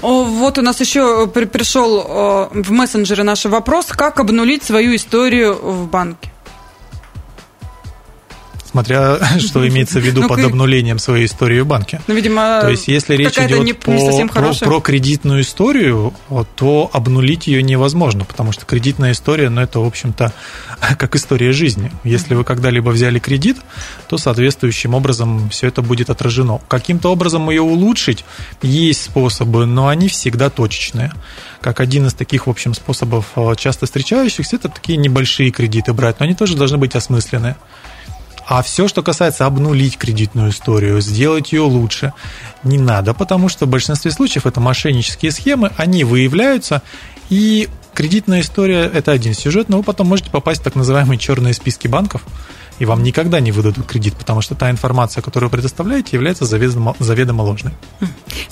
Вот 0.00 0.58
у 0.58 0.62
нас 0.62 0.80
еще 0.80 1.26
пришел 1.26 2.48
в 2.52 2.70
мессенджеры 2.70 3.24
наш 3.24 3.44
вопрос, 3.44 3.86
как 3.86 4.20
обнулить 4.20 4.62
свою 4.62 4.94
историю 4.96 5.54
в 5.54 5.88
банке 5.88 6.31
смотря 8.72 9.18
что 9.38 9.66
имеется 9.68 10.00
в 10.00 10.02
виду 10.02 10.26
под 10.26 10.40
обнулением 10.40 10.98
своей 10.98 11.26
истории 11.26 11.60
в 11.60 11.66
банке. 11.66 12.00
Ну, 12.06 12.14
видимо, 12.14 12.60
то 12.60 12.70
есть, 12.70 12.88
если 12.88 13.14
речь 13.14 13.38
идет 13.38 13.62
не, 13.62 13.74
по, 13.74 13.90
не 13.90 14.26
про, 14.26 14.52
про 14.54 14.80
кредитную 14.80 15.42
историю, 15.42 16.14
то 16.56 16.90
обнулить 16.92 17.46
ее 17.46 17.62
невозможно, 17.62 18.24
потому 18.24 18.52
что 18.52 18.64
кредитная 18.64 19.12
история, 19.12 19.50
ну, 19.50 19.60
это, 19.60 19.80
в 19.80 19.86
общем-то, 19.86 20.32
как 20.98 21.14
история 21.14 21.52
жизни. 21.52 21.92
Если 22.02 22.34
вы 22.34 22.44
когда-либо 22.44 22.90
взяли 22.90 23.18
кредит, 23.18 23.58
то 24.08 24.18
соответствующим 24.18 24.94
образом 24.94 25.50
все 25.50 25.68
это 25.68 25.82
будет 25.82 26.10
отражено. 26.10 26.60
Каким-то 26.68 27.12
образом 27.12 27.48
ее 27.50 27.62
улучшить 27.62 28.24
есть 28.62 29.04
способы, 29.04 29.66
но 29.66 29.88
они 29.88 30.08
всегда 30.08 30.48
точечные. 30.50 31.12
Как 31.60 31.80
один 31.80 32.06
из 32.06 32.14
таких, 32.14 32.46
в 32.46 32.50
общем, 32.50 32.74
способов 32.74 33.26
э, 33.36 33.54
часто 33.56 33.86
встречающихся, 33.86 34.56
это 34.56 34.68
такие 34.68 34.96
небольшие 34.96 35.50
кредиты 35.50 35.92
брать, 35.92 36.18
но 36.18 36.24
они 36.24 36.34
тоже 36.34 36.56
должны 36.56 36.78
быть 36.78 36.96
осмысленные. 36.96 37.56
А 38.54 38.62
все, 38.62 38.86
что 38.86 39.02
касается 39.02 39.46
обнулить 39.46 39.96
кредитную 39.96 40.50
историю, 40.50 41.00
сделать 41.00 41.52
ее 41.52 41.62
лучше, 41.62 42.12
не 42.62 42.76
надо, 42.76 43.14
потому 43.14 43.48
что 43.48 43.64
в 43.64 43.70
большинстве 43.70 44.10
случаев 44.10 44.44
это 44.44 44.60
мошеннические 44.60 45.32
схемы, 45.32 45.70
они 45.78 46.04
выявляются, 46.04 46.82
и 47.30 47.70
кредитная 47.94 48.42
история– 48.42 48.90
это 48.94 49.12
один 49.12 49.32
сюжет, 49.32 49.70
но 49.70 49.78
вы 49.78 49.82
потом 49.82 50.08
можете 50.08 50.28
попасть 50.28 50.60
в 50.60 50.64
так 50.64 50.74
называемые 50.74 51.18
черные 51.18 51.54
списки 51.54 51.88
банков, 51.88 52.24
и 52.82 52.84
вам 52.84 53.04
никогда 53.04 53.38
не 53.38 53.52
выдадут 53.52 53.86
кредит, 53.86 54.14
потому 54.18 54.40
что 54.40 54.56
та 54.56 54.68
информация, 54.68 55.22
которую 55.22 55.48
вы 55.48 55.52
предоставляете, 55.52 56.16
является 56.16 56.44
заведомо, 56.46 56.96
заведомо 56.98 57.42
ложной. 57.42 57.72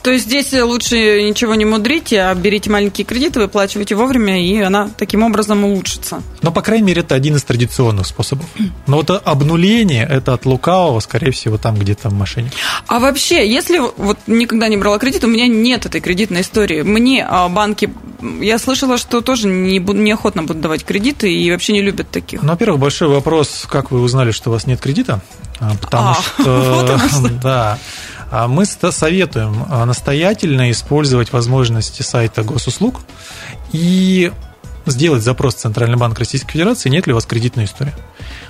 То 0.03 0.13
есть 0.13 0.27
здесь 0.27 0.53
лучше 0.53 1.25
ничего 1.25 1.57
не 1.57 1.65
мудрите, 1.65 2.21
а 2.21 2.35
берите 2.37 2.71
маленькие 2.71 3.05
кредиты, 3.05 3.41
выплачивайте 3.41 3.97
вовремя, 3.97 4.41
и 4.41 4.57
она 4.61 4.89
таким 4.97 5.25
образом 5.25 5.65
улучшится. 5.65 6.23
Но, 6.43 6.53
по 6.53 6.63
крайней 6.63 6.87
мере, 6.87 7.01
это 7.01 7.17
один 7.17 7.35
из 7.35 7.43
традиционных 7.43 8.07
способов. 8.07 8.47
Но 8.87 8.99
вот 8.99 9.11
обнуление– 9.11 10.07
это 10.11 10.35
от 10.35 10.47
лукавого, 10.47 11.01
скорее 11.01 11.33
всего, 11.33 11.59
там 11.59 11.75
где-то 11.75 12.09
в 12.09 12.13
машине. 12.13 12.53
А 12.87 13.01
вообще, 13.01 13.51
если 13.51 13.81
вот 13.81 14.19
никогда 14.29 14.69
не 14.69 14.77
брала 14.77 14.99
кредит, 14.99 15.25
у 15.25 15.29
меня 15.29 15.49
нет 15.49 15.87
этой 15.87 16.01
кредитной 16.01 16.43
истории. 16.43 16.83
Мне 16.83 17.27
а, 17.29 17.49
банки, 17.49 17.93
я 18.41 18.61
слышала, 18.61 18.97
что 18.97 19.23
тоже 19.23 19.49
не 19.49 19.81
неохотно 19.81 20.45
будут 20.45 20.63
давать 20.63 20.85
кредиты 20.85 21.35
и 21.35 21.51
вообще 21.51 21.73
не 21.73 21.83
любят 21.83 22.11
таких. 22.11 22.43
Ну, 22.43 22.51
во-первых, 22.51 22.81
большой 22.81 23.09
вопрос, 23.09 23.67
как 23.69 23.91
вы 23.91 24.01
узнали, 24.21 24.33
что 24.33 24.51
у 24.51 24.53
вас 24.53 24.67
нет 24.67 24.81
кредита, 24.81 25.21
а, 25.61 25.75
потому 25.81 26.11
а, 26.11 26.15
что, 26.15 27.01
вот 27.23 27.41
да, 27.43 27.79
а 28.31 28.49
мы 28.49 28.67
советуем 28.67 29.67
настоятельно 29.87 30.71
использовать 30.71 31.33
возможности 31.33 32.03
сайта 32.03 32.43
госуслуг 32.43 33.01
и 33.73 34.31
сделать 34.85 35.23
запрос 35.23 35.55
в 35.55 35.59
Центральный 35.59 35.97
банк 35.97 36.19
Российской 36.19 36.53
Федерации, 36.53 36.91
нет 36.91 37.07
ли 37.07 37.13
у 37.13 37.17
вас 37.17 37.25
кредитной 37.25 37.65
истории. 37.65 37.95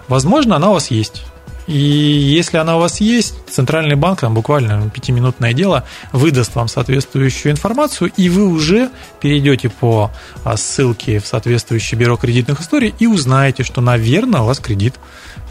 Возможно, 0.08 0.56
она 0.56 0.70
у 0.70 0.72
вас 0.72 0.90
есть. 0.90 1.22
И 1.70 1.72
если 1.72 2.56
она 2.56 2.76
у 2.76 2.80
вас 2.80 3.00
есть, 3.00 3.36
Центральный 3.48 3.94
банк, 3.94 4.22
там 4.22 4.34
буквально 4.34 4.90
пятиминутное 4.90 5.52
дело, 5.52 5.84
выдаст 6.10 6.56
вам 6.56 6.66
соответствующую 6.66 7.52
информацию, 7.52 8.10
и 8.16 8.28
вы 8.28 8.48
уже 8.48 8.90
перейдете 9.20 9.68
по 9.68 10.10
ссылке 10.56 11.20
в 11.20 11.26
соответствующее 11.28 11.96
бюро 11.96 12.16
кредитных 12.16 12.60
историй 12.60 12.92
и 12.98 13.06
узнаете, 13.06 13.62
что, 13.62 13.80
наверное, 13.80 14.40
у 14.40 14.46
вас 14.46 14.58
кредит 14.58 14.94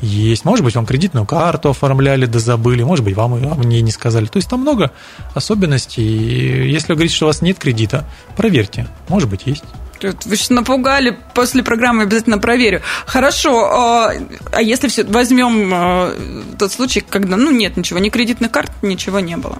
есть. 0.01 0.43
Может 0.43 0.65
быть, 0.65 0.75
вам 0.75 0.85
кредитную 0.85 1.25
карту 1.25 1.69
оформляли, 1.69 2.25
да 2.25 2.39
забыли, 2.39 2.83
может 2.83 3.05
быть, 3.05 3.15
вам 3.15 3.37
ее 3.37 3.53
мне 3.53 3.81
не 3.81 3.91
сказали. 3.91 4.25
То 4.25 4.37
есть 4.39 4.49
там 4.49 4.59
много 4.59 4.91
особенностей. 5.35 6.69
Если 6.69 6.89
вы 6.89 6.95
говорите, 6.95 7.15
что 7.15 7.27
у 7.27 7.29
вас 7.29 7.41
нет 7.41 7.57
кредита, 7.57 8.05
проверьте. 8.35 8.87
Может 9.07 9.29
быть, 9.29 9.43
есть. 9.45 9.63
Вы 10.03 10.35
сейчас 10.35 10.49
напугали, 10.49 11.17
после 11.33 11.63
программы 11.63 12.03
обязательно 12.03 12.37
проверю. 12.37 12.81
Хорошо, 13.05 13.65
а, 13.65 14.13
а 14.51 14.61
если 14.61 14.87
все 14.87 15.03
возьмем 15.03 15.71
а, 15.73 16.15
тот 16.57 16.71
случай, 16.71 17.01
когда 17.01 17.37
ну 17.37 17.51
нет 17.51 17.77
ничего, 17.77 17.99
ни 17.99 18.09
кредитных 18.09 18.51
карт, 18.51 18.71
ничего 18.81 19.19
не 19.19 19.37
было? 19.37 19.59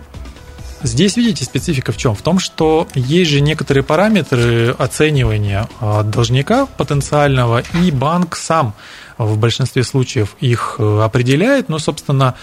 Здесь, 0.82 1.18
видите, 1.18 1.44
специфика 1.44 1.92
в 1.92 1.98
чем? 1.98 2.16
В 2.16 2.22
том, 2.22 2.40
что 2.40 2.88
есть 2.96 3.32
же 3.32 3.42
некоторые 3.42 3.84
параметры 3.84 4.70
оценивания 4.78 5.68
а, 5.82 6.04
должника 6.04 6.66
потенциального, 6.66 7.64
и 7.84 7.92
банк 7.92 8.38
сам 8.38 8.74
в 9.18 9.38
большинстве 9.38 9.84
случаев 9.84 10.38
их 10.40 10.78
э, 10.80 11.02
определяет, 11.02 11.68
но, 11.68 11.78
собственно, 11.78 12.36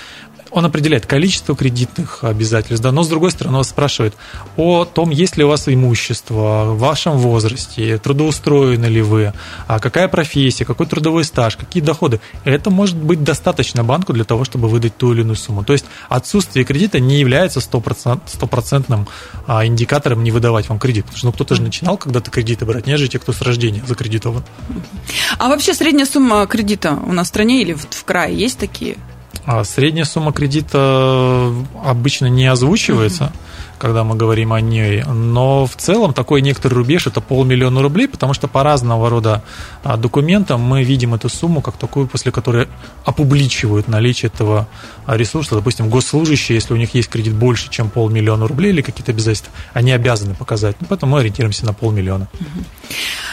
он 0.56 0.64
определяет 0.64 1.06
количество 1.06 1.54
кредитных 1.54 2.24
обязательств, 2.24 2.82
да, 2.82 2.92
но 2.92 3.02
с 3.02 3.08
другой 3.08 3.30
стороны 3.30 3.58
он 3.58 3.64
спрашивает 3.64 4.14
о 4.56 4.84
том, 4.84 5.10
есть 5.10 5.36
ли 5.36 5.44
у 5.44 5.48
вас 5.48 5.68
имущество, 5.68 6.64
в 6.72 6.78
вашем 6.78 7.18
возрасте, 7.18 7.98
трудоустроены 7.98 8.86
ли 8.86 9.02
вы, 9.02 9.32
а 9.66 9.78
какая 9.78 10.08
профессия, 10.08 10.64
какой 10.64 10.86
трудовой 10.86 11.24
стаж, 11.24 11.56
какие 11.56 11.82
доходы. 11.82 12.20
Это 12.44 12.70
может 12.70 12.96
быть 12.96 13.22
достаточно 13.22 13.84
банку 13.84 14.12
для 14.12 14.24
того, 14.24 14.44
чтобы 14.44 14.68
выдать 14.68 14.96
ту 14.96 15.12
или 15.12 15.20
иную 15.20 15.36
сумму. 15.36 15.64
То 15.64 15.72
есть 15.72 15.84
отсутствие 16.08 16.64
кредита 16.64 17.00
не 17.00 17.18
является 17.18 17.60
стопроцентным 17.60 19.08
а, 19.46 19.66
индикатором 19.66 20.22
не 20.24 20.30
выдавать 20.30 20.68
вам 20.68 20.78
кредит. 20.78 21.04
Потому 21.04 21.18
что 21.18 21.26
ну, 21.26 21.32
кто-то 21.32 21.54
же 21.54 21.62
начинал 21.62 21.96
когда-то 21.96 22.30
кредиты 22.30 22.64
брать, 22.64 22.86
не 22.86 22.96
же 22.96 23.08
те, 23.08 23.18
кто 23.18 23.32
с 23.32 23.42
рождения 23.42 23.82
закредитован. 23.86 24.44
А 25.38 25.48
вообще 25.48 25.74
средняя 25.74 26.06
сумма 26.06 26.46
кредита 26.46 26.92
у 26.94 27.12
нас 27.12 27.26
в 27.26 27.30
стране 27.30 27.62
или 27.62 27.74
в 27.74 28.04
крае 28.04 28.36
есть 28.36 28.58
такие? 28.58 28.96
А 29.46 29.62
средняя 29.62 30.04
сумма 30.04 30.32
кредита 30.32 31.52
обычно 31.84 32.26
не 32.26 32.46
озвучивается. 32.46 33.32
Когда 33.78 34.04
мы 34.04 34.16
говорим 34.16 34.52
о 34.52 34.60
ней. 34.60 35.02
Но 35.04 35.66
в 35.66 35.76
целом 35.76 36.14
такой 36.14 36.42
некоторый 36.42 36.74
рубеж– 36.74 37.06
это 37.08 37.20
полмиллиона 37.20 37.82
рублей, 37.82 38.08
потому 38.08 38.34
что 38.34 38.48
по 38.48 38.62
разного 38.62 39.10
рода 39.10 39.42
а, 39.84 39.96
документам 39.96 40.60
мы 40.60 40.82
видим 40.82 41.14
эту 41.14 41.28
сумму 41.28 41.60
как 41.60 41.76
такую, 41.76 42.06
после 42.06 42.32
которой 42.32 42.68
опубличивают 43.04 43.88
наличие 43.88 44.30
этого 44.32 44.68
ресурса. 45.06 45.54
Допустим, 45.54 45.88
госслужащие, 45.88 46.56
если 46.56 46.74
у 46.74 46.76
них 46.76 46.94
есть 46.94 47.08
кредит 47.08 47.34
больше, 47.34 47.70
чем 47.70 47.90
полмиллиона 47.90 48.46
рублей 48.46 48.72
или 48.72 48.82
какие-то 48.82 49.12
обязательства, 49.12 49.52
они 49.72 49.92
обязаны 49.92 50.34
показать. 50.34 50.76
Ну, 50.80 50.86
поэтому 50.88 51.12
мы 51.12 51.20
ориентируемся 51.20 51.64
на 51.66 51.72
полмиллиона. 51.72 52.28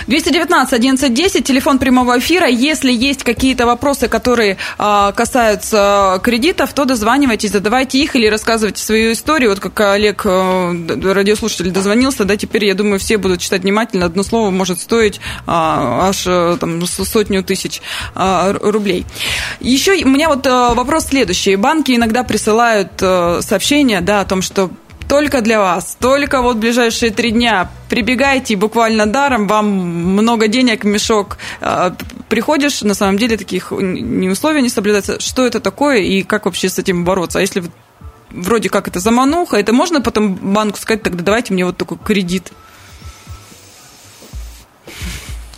219 0.07 0.73
1110, 0.73 1.45
телефон 1.45 1.79
прямого 1.79 2.19
эфира. 2.19 2.47
Если 2.47 2.91
есть 2.91 3.23
какие-то 3.23 3.65
вопросы, 3.65 4.07
которые 4.07 4.57
а, 4.77 5.11
касаются 5.11 6.19
кредитов, 6.23 6.73
то 6.73 6.85
дозванивайтесь, 6.85 7.51
задавайте 7.51 7.99
их 7.99 8.15
или 8.15 8.27
рассказывайте 8.27 8.83
свою 8.83 9.13
историю. 9.13 9.51
Вот 9.51 9.59
как 9.59 9.79
Олег 9.81 10.25
радиослушатель 11.13 11.71
дозвонился, 11.71 12.25
да, 12.25 12.37
теперь, 12.37 12.65
я 12.65 12.75
думаю, 12.75 12.99
все 12.99 13.17
будут 13.17 13.39
читать 13.39 13.63
внимательно. 13.63 14.05
Одно 14.05 14.23
слово 14.23 14.49
может 14.49 14.79
стоить 14.79 15.19
а, 15.45 16.09
аж 16.09 16.23
э, 16.25 16.57
там, 16.59 16.85
сотню 16.85 17.43
тысяч 17.43 17.81
а, 18.15 18.53
рублей. 18.53 19.05
Еще 19.59 20.03
у 20.03 20.09
меня 20.09 20.29
вот 20.29 20.45
а, 20.47 20.73
вопрос 20.73 21.05
следующий. 21.05 21.55
Банки 21.55 21.91
иногда 21.91 22.23
присылают 22.23 22.91
сообщения, 22.99 24.01
да, 24.01 24.21
о 24.21 24.25
том, 24.25 24.41
что 24.41 24.69
только 25.07 25.41
для 25.41 25.59
вас, 25.59 25.97
только 25.99 26.41
вот 26.41 26.57
ближайшие 26.57 27.11
три 27.11 27.31
дня 27.31 27.69
прибегайте 27.89 28.55
буквально 28.55 29.05
даром, 29.05 29.47
вам 29.47 29.67
много 29.67 30.47
денег, 30.47 30.83
мешок 30.83 31.37
приходишь, 32.33 32.81
на 32.81 32.95
самом 32.95 33.19
деле 33.19 33.37
таких 33.37 33.71
не 33.71 34.27
условий 34.27 34.63
не 34.63 34.69
соблюдается. 34.69 35.19
Что 35.19 35.45
это 35.45 35.59
такое 35.59 35.99
и 35.99 36.23
как 36.23 36.45
вообще 36.45 36.67
с 36.67 36.79
этим 36.79 37.05
бороться? 37.05 37.37
А 37.37 37.41
если 37.41 37.63
вроде 38.33 38.69
как 38.69 38.87
это 38.87 38.99
замануха, 38.99 39.57
это 39.57 39.71
можно 39.73 40.01
потом 40.01 40.35
банку 40.35 40.77
сказать, 40.77 41.03
тогда 41.03 41.23
давайте 41.23 41.53
мне 41.53 41.65
вот 41.65 41.77
такой 41.77 41.97
кредит? 41.97 42.51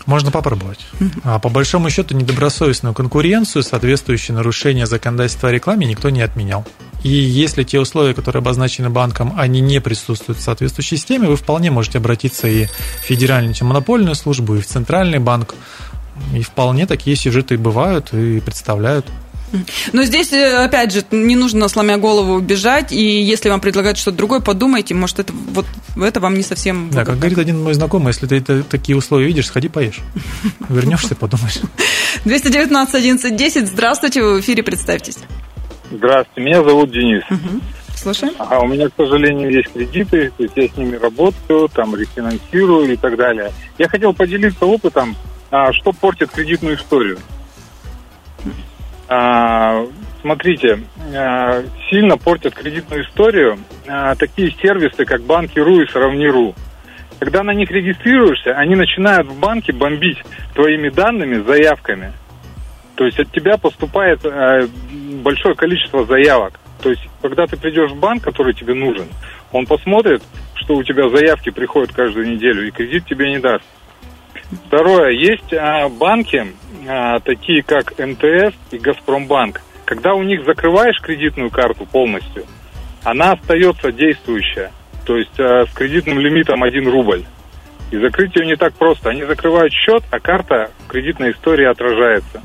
Можно 0.06 0.30
попробовать. 0.30 0.86
А 1.24 1.40
по 1.40 1.50
большому 1.50 1.90
счету 1.90 2.16
недобросовестную 2.16 2.94
конкуренцию, 2.94 3.64
соответствующие 3.64 4.36
нарушения 4.36 4.86
законодательства 4.86 5.50
о 5.50 5.52
рекламе 5.52 5.88
никто 5.88 6.12
не 6.12 6.22
отменял. 6.22 6.64
И 7.04 7.10
если 7.10 7.64
те 7.64 7.80
условия, 7.80 8.14
которые 8.14 8.42
обозначены 8.42 8.92
банком, 8.92 9.34
они 9.36 9.62
не 9.62 9.82
присутствуют 9.82 10.38
в 10.40 10.44
соответствующей 10.44 10.98
системе, 10.98 11.28
вы 11.28 11.36
вполне 11.38 11.72
можете 11.72 11.98
обратиться 11.98 12.48
и 12.48 12.66
в 12.66 12.70
Федеральную 13.02 13.50
антимонопольную 13.50 14.14
службу, 14.14 14.56
и 14.56 14.62
в 14.62 14.68
Центральный 14.68 15.20
банк. 15.20 15.56
И 16.36 16.42
вполне 16.44 16.86
такие 16.86 17.16
сюжеты 17.16 17.58
бывают 17.58 18.14
и 18.14 18.40
представляют. 18.40 19.08
Но 19.94 20.04
здесь, 20.04 20.34
э, 20.34 20.66
опять 20.66 20.92
же, 20.92 21.04
не 21.12 21.36
нужно, 21.36 21.68
сломя 21.68 21.98
голову, 21.98 22.40
бежать, 22.40 22.92
и 22.92 23.22
если 23.22 23.50
вам 23.50 23.62
предлагают 23.62 23.98
что-то 23.98 24.18
другое, 24.18 24.40
подумайте, 24.40 24.94
может, 24.94 25.20
это, 25.20 25.34
вот, 25.34 25.66
это 25.96 26.20
вам 26.20 26.36
не 26.36 26.44
совсем... 26.44 26.90
Да, 26.92 27.06
как 27.06 27.18
говорит 27.18 27.38
один 27.38 27.64
мой 27.64 27.74
знакомый, 27.74 28.10
если 28.10 28.28
ты 28.28 28.38
это, 28.38 28.64
такие 28.64 28.98
условия 28.98 29.28
видишь, 29.28 29.48
сходи 29.48 29.68
поешь. 29.70 30.00
Вернешься, 30.70 31.16
подумаешь. 31.16 31.60
219 32.26 32.96
11 32.96 33.36
10, 33.36 33.68
здравствуйте, 33.68 34.22
вы 34.22 34.38
в 34.38 34.40
эфире, 34.42 34.64
представьтесь. 34.64 35.18
Здравствуйте, 35.92 36.42
меня 36.42 36.64
зовут 36.64 36.92
Денис. 36.92 37.24
Угу. 37.30 37.62
Слушаем. 37.96 38.34
А 38.38 38.60
у 38.60 38.68
меня, 38.68 38.90
к 38.90 38.94
сожалению, 38.98 39.52
есть 39.52 39.72
кредиты, 39.72 40.32
то 40.36 40.44
есть 40.44 40.56
я 40.56 40.68
с 40.68 40.78
ними 40.78 40.96
работаю, 40.96 41.70
там 41.70 41.96
рефинансирую 41.96 42.94
и 42.94 42.98
так 42.98 43.16
далее. 43.16 43.52
Я 43.78 43.88
хотел 43.88 44.14
поделиться 44.14 44.66
опытом, 44.66 45.16
а, 45.50 45.72
что 45.74 45.92
портит 45.94 46.32
кредитную 46.32 46.76
историю. 46.76 47.20
А, 49.08 49.86
смотрите, 50.22 50.80
а, 51.16 51.64
сильно 51.90 52.18
портят 52.18 52.56
кредитную 52.56 53.04
историю 53.04 53.60
а, 53.88 54.16
такие 54.16 54.52
сервисы, 54.62 55.06
как 55.06 55.22
Банки.ру 55.22 55.82
и 55.82 55.88
Сравни.ру. 55.88 56.56
Когда 57.20 57.44
на 57.44 57.54
них 57.54 57.72
регистрируешься, 57.72 58.52
они 58.52 58.76
начинают 58.76 59.28
в 59.28 59.40
банке 59.40 59.72
бомбить 59.72 60.22
твоими 60.54 60.90
данными, 60.90 61.44
заявками. 61.44 62.12
То 62.96 63.06
есть 63.06 63.20
от 63.20 63.32
тебя 63.32 63.58
поступает 63.58 64.22
большое 65.22 65.56
количество 65.56 66.06
заявок. 66.06 66.60
То 66.82 66.90
есть, 66.90 67.08
когда 67.22 67.48
ты 67.48 67.58
придешь 67.58 67.92
в 67.92 68.00
банк, 68.00 68.24
который 68.24 68.54
тебе 68.54 68.74
нужен, 68.74 69.08
он 69.52 69.66
посмотрит, 69.66 70.22
что 70.56 70.76
у 70.76 70.84
тебя 70.84 71.10
заявки 71.10 71.50
приходят 71.50 71.94
каждую 71.94 72.28
неделю, 72.28 72.68
и 72.68 72.72
кредит 72.72 73.06
тебе 73.06 73.32
не 73.32 73.40
даст. 73.40 73.64
Второе, 74.68 75.12
есть 75.12 75.54
а, 75.54 75.90
банки, 75.90 76.46
а, 76.88 77.20
такие 77.20 77.64
как 77.64 77.98
МТС 77.98 78.56
и 78.72 78.78
Газпромбанк. 78.78 79.62
Когда 79.86 80.14
у 80.14 80.24
них 80.24 80.46
закрываешь 80.46 81.00
кредитную 81.02 81.50
карту 81.50 81.86
полностью, 81.86 82.46
она 83.04 83.34
остается 83.34 83.92
действующая, 83.92 84.72
то 85.06 85.18
есть 85.18 85.40
а, 85.40 85.66
с 85.66 85.74
кредитным 85.74 86.20
лимитом 86.20 86.64
1 86.64 86.88
рубль. 86.88 87.24
И 87.92 87.98
закрыть 87.98 88.36
ее 88.36 88.48
не 88.48 88.56
так 88.56 88.74
просто. 88.74 89.12
Они 89.12 89.24
закрывают 89.24 89.72
счет, 89.72 90.04
а 90.10 90.20
карта 90.20 90.72
в 90.86 90.88
кредитной 90.88 91.32
истории 91.32 91.66
отражается. 91.66 92.42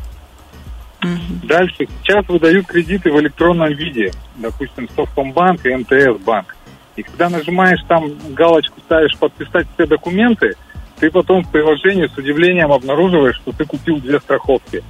Угу. 1.03 1.47
Дальше. 1.47 1.89
Сейчас 2.03 2.29
выдают 2.29 2.67
кредиты 2.67 3.11
в 3.11 3.19
электронном 3.21 3.73
виде. 3.73 4.13
Допустим, 4.37 4.87
Совкомбанк 4.95 5.65
и 5.65 5.75
МТС 5.75 6.23
банк. 6.23 6.57
И 6.97 7.03
когда 7.03 7.31
нажимаешь 7.31 7.81
там 7.89 8.13
галочку, 8.35 8.81
ставишь 8.81 9.17
подписать 9.17 9.67
все 9.75 9.87
документы– 9.87 10.55
ты 11.01 11.11
потом 11.11 11.43
в 11.43 11.51
приложении 11.51 12.07
с 12.07 12.17
удивлением 12.17 12.73
обнаруживаешь, 12.73 13.37
что 13.37 13.53
ты 13.53 13.65
купил 13.65 13.99
две 13.99 14.21
страховки. 14.21 14.85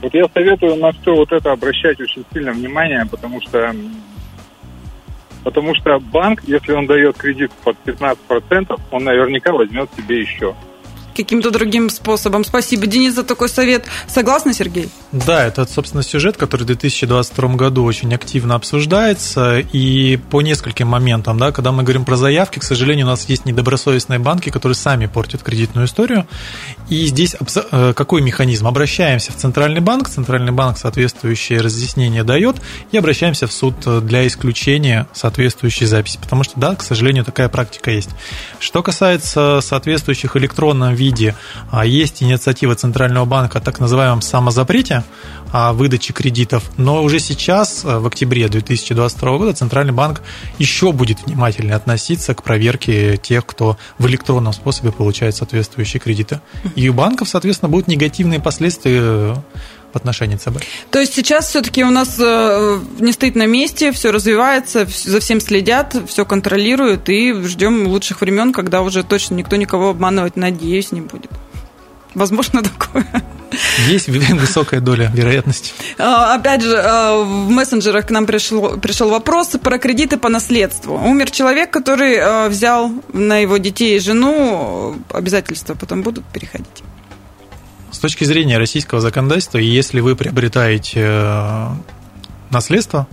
Вот 0.00 0.14
я 0.14 0.28
советую 0.32 0.76
на 0.76 0.92
все 0.92 1.14
вот 1.14 1.32
это 1.32 1.50
обращать 1.50 2.00
очень 2.00 2.24
сильно 2.32 2.52
внимание, 2.52 3.04
потому 3.10 3.40
что 3.42 3.74
потому 5.42 5.74
что 5.74 5.98
банк, 5.98 6.44
если 6.46 6.72
он 6.72 6.86
дает 6.86 7.16
кредит 7.16 7.50
под 7.64 7.76
15%, 7.84 8.80
он 8.92 9.04
наверняка 9.04 9.52
возьмет 9.52 9.90
себе 9.96 10.20
еще 10.20 10.54
каким-то 11.18 11.50
другим 11.50 11.90
способом. 11.90 12.44
Спасибо, 12.44 12.86
Денис, 12.86 13.14
за 13.14 13.24
такой 13.24 13.48
совет. 13.48 13.84
Согласны, 14.06 14.54
Сергей? 14.54 14.88
Да, 15.10 15.46
это, 15.46 15.66
собственно, 15.66 16.02
сюжет, 16.02 16.36
который 16.36 16.62
в 16.62 16.66
2022 16.66 17.54
году 17.54 17.84
очень 17.84 18.14
активно 18.14 18.54
обсуждается. 18.54 19.58
И 19.58 20.18
по 20.30 20.42
нескольким 20.42 20.88
моментам, 20.88 21.38
да, 21.38 21.50
когда 21.50 21.72
мы 21.72 21.82
говорим 21.82 22.04
про 22.04 22.16
заявки, 22.16 22.60
к 22.60 22.62
сожалению, 22.62 23.06
у 23.06 23.08
нас 23.08 23.28
есть 23.28 23.46
недобросовестные 23.46 24.20
банки, 24.20 24.50
которые 24.50 24.76
сами 24.76 25.06
портят 25.06 25.42
кредитную 25.42 25.86
историю. 25.86 26.26
И 26.88 27.06
здесь 27.06 27.34
э, 27.72 27.92
какой 27.96 28.22
механизм? 28.22 28.68
Обращаемся 28.68 29.32
в 29.32 29.36
Центральный 29.36 29.80
банк, 29.80 30.08
Центральный 30.08 30.52
банк 30.52 30.78
соответствующее 30.78 31.60
разъяснение 31.60 32.22
дает, 32.22 32.56
и 32.92 32.96
обращаемся 32.96 33.48
в 33.48 33.52
суд 33.52 33.74
для 34.06 34.26
исключения 34.26 35.08
соответствующей 35.12 35.86
записи. 35.86 36.18
Потому 36.22 36.44
что, 36.44 36.60
да, 36.60 36.76
к 36.76 36.82
сожалению, 36.82 37.24
такая 37.24 37.48
практика 37.48 37.90
есть. 37.90 38.10
Что 38.60 38.82
касается 38.82 39.60
соответствующих 39.62 40.36
электронном 40.36 40.94
виде. 41.08 41.34
А 41.70 41.86
есть 41.86 42.22
инициатива 42.22 42.74
Центрального 42.74 43.24
банка 43.24 43.58
о 43.58 43.60
так 43.60 43.80
называемом 43.80 44.20
самозапрете 44.20 45.04
о 45.50 45.72
выдаче 45.72 46.12
кредитов, 46.12 46.70
но 46.76 47.02
уже 47.02 47.18
сейчас, 47.20 47.82
э, 47.82 47.98
в 47.98 48.06
октябре 48.06 48.48
2022 48.48 49.38
года, 49.38 49.54
Центральный 49.54 49.94
банк 49.94 50.20
еще 50.58 50.92
будет 50.92 51.24
внимательнее 51.24 51.74
относиться 51.74 52.34
к 52.34 52.42
проверке 52.42 53.16
тех, 53.16 53.46
кто 53.46 53.78
в 53.98 54.06
электронном 54.06 54.52
способе 54.52 54.92
получает 54.92 55.36
соответствующие 55.36 56.00
кредиты. 56.00 56.40
И 56.76 56.88
у 56.90 56.92
банков, 56.92 57.30
соответственно, 57.30 57.70
будут 57.70 57.88
негативные 57.88 58.40
последствия 58.40 59.42
в 59.92 59.96
отношении 59.96 60.36
ЦБ. 60.36 60.62
То 60.90 61.00
есть 61.00 61.14
сейчас 61.14 61.48
все-таки 61.48 61.84
у 61.84 61.90
нас 61.90 62.16
э, 62.18 62.80
не 62.98 63.12
стоит 63.12 63.34
на 63.36 63.46
месте, 63.46 63.92
все 63.92 64.10
развивается, 64.10 64.86
за 64.86 65.20
всем 65.20 65.40
следят, 65.40 65.96
все 66.06 66.24
контролируют, 66.24 67.08
и 67.08 67.32
ждем 67.32 67.86
лучших 67.86 68.20
времен, 68.20 68.52
когда 68.52 68.82
уже 68.82 69.02
точно 69.02 69.34
никто 69.34 69.56
никого 69.56 69.90
обманывать, 69.90 70.36
надеюсь, 70.36 70.92
не 70.92 71.00
будет. 71.00 71.30
Возможно, 72.14 72.62
такое. 72.78 73.06
Есть 73.86 74.08
высокая 74.40 74.80
доля 74.80 75.10
вероятности. 75.14 75.72
А, 75.98 76.34
опять 76.34 76.62
же, 76.62 76.76
э, 76.76 77.22
в 77.22 77.50
мессенджерах 77.50 78.06
к 78.06 78.10
нам 78.10 78.26
пришел, 78.26 78.78
пришел 78.78 79.08
вопрос 79.08 79.48
про 79.62 79.78
кредиты 79.78 80.16
по 80.16 80.28
наследству. 80.28 80.94
Умер 80.94 81.30
человек, 81.30 81.70
который 81.70 82.14
э, 82.14 82.48
взял 82.48 82.90
на 83.12 83.38
его 83.38 83.56
детей 83.56 83.96
и 83.96 84.00
жену 84.00 84.96
обязательства, 85.10 85.74
потом 85.74 86.02
будут 86.02 86.24
переходить. 86.26 86.82
С 87.90 87.98
точки 87.98 88.24
зрения 88.24 88.58
российского 88.58 89.00
законодательства, 89.00 89.58
если 89.58 90.00
вы 90.00 90.14
приобретаете 90.14 91.00
э, 91.04 91.68
наследство, 92.50 93.08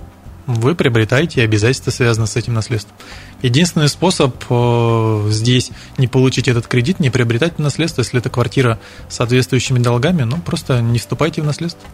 вы 0.47 0.75
приобретаете 0.75 1.43
обязательства, 1.43 1.91
связанные 1.91 2.27
с 2.27 2.35
этим 2.35 2.53
наследством. 2.53 2.95
Единственный 3.41 3.89
способ 3.89 4.35
э, 4.49 5.27
здесь 5.29 5.71
не 5.97 6.07
получить 6.07 6.47
этот 6.47 6.67
кредит, 6.67 6.99
не 6.99 7.09
приобретать 7.09 7.57
наследство, 7.57 8.01
если 8.01 8.19
это 8.19 8.29
квартира 8.29 8.79
с 9.09 9.15
соответствующими 9.15 9.79
долгами, 9.79 10.23
ну 10.23 10.37
просто 10.37 10.81
не 10.81 10.99
вступайте 10.99 11.41
в 11.41 11.45
наследство. 11.45 11.87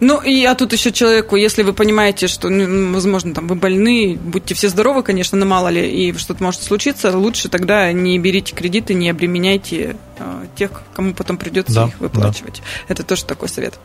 Ну, 0.00 0.20
и 0.20 0.44
а 0.44 0.54
тут 0.54 0.72
еще 0.72 0.92
человеку, 0.92 1.36
если 1.36 1.62
вы 1.62 1.72
понимаете, 1.72 2.28
что, 2.28 2.48
ну, 2.48 2.92
возможно, 2.92 3.34
там 3.34 3.48
вы 3.48 3.54
больны, 3.54 4.16
будьте 4.20 4.54
все 4.54 4.68
здоровы, 4.68 5.02
конечно, 5.02 5.36
но 5.36 5.46
мало 5.46 5.68
ли, 5.68 5.90
и 5.90 6.16
что-то 6.16 6.42
может 6.42 6.62
случиться, 6.62 7.16
лучше 7.16 7.48
тогда 7.48 7.92
не 7.92 8.18
берите 8.18 8.54
кредиты, 8.54 8.94
не 8.94 9.10
обременяйте 9.10 9.96
э, 10.18 10.46
тех, 10.56 10.82
кому 10.94 11.14
потом 11.14 11.36
придется 11.36 11.74
да, 11.74 11.86
их 11.86 11.98
выплачивать. 11.98 12.62
Да. 12.62 12.94
Это 12.94 13.02
тоже 13.02 13.24
такой 13.24 13.48
совет. 13.48 13.78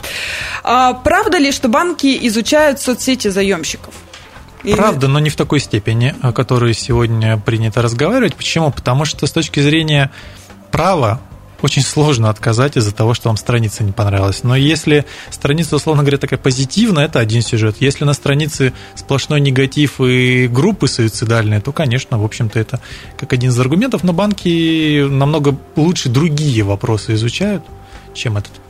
А, 0.64 0.94
правда 0.94 1.38
ли, 1.38 1.52
что 1.52 1.68
банки 1.68 2.18
изучают 2.28 2.80
соцсети 2.80 3.30
заемщиков? 3.30 3.94
Правда, 4.76 5.08
но 5.08 5.20
не 5.20 5.30
в 5.30 5.36
такой 5.36 5.60
степени, 5.60 6.16
о 6.22 6.32
которой 6.32 6.74
сегодня 6.74 7.38
принято 7.38 7.82
разговаривать. 7.82 8.36
Почему? 8.36 8.72
Потому 8.72 9.04
что 9.04 9.28
с 9.28 9.32
точки 9.32 9.60
зрения 9.60 10.10
права 10.72 11.20
очень 11.64 11.82
сложно 11.82 12.30
отказать 12.30 12.78
из-за 12.78 12.94
того, 12.94 13.14
что 13.14 13.30
вам 13.30 13.38
страница 13.38 13.84
не 13.84 13.92
понравилась. 13.92 14.44
Но 14.44 14.56
если 14.56 15.06
страница, 15.32 15.78
условно 15.78 16.04
говоря, 16.04 16.18
такая 16.18 16.38
позитивная, 16.38 17.06
это 17.06 17.20
один 17.20 17.42
сюжет. 17.42 17.78
Если 17.80 18.04
на 18.04 18.14
странице 18.14 18.74
сплошной 18.96 19.40
негатив 19.42 20.02
и 20.02 20.48
группы 20.48 20.88
суицидальные, 20.88 21.62
то, 21.62 21.72
конечно, 21.72 22.20
в 22.20 22.26
общем-то, 22.26 22.60
это 22.60 22.82
как 23.18 23.34
один 23.34 23.52
из 23.52 23.60
аргументов. 23.60 24.04
Но 24.04 24.14
банки 24.14 25.08
намного 25.08 25.58
лучше 25.76 26.10
другие 26.10 26.64
вопросы 26.64 27.14
изучают, 27.14 27.64
чем 28.14 28.38
этот. 28.38 28.63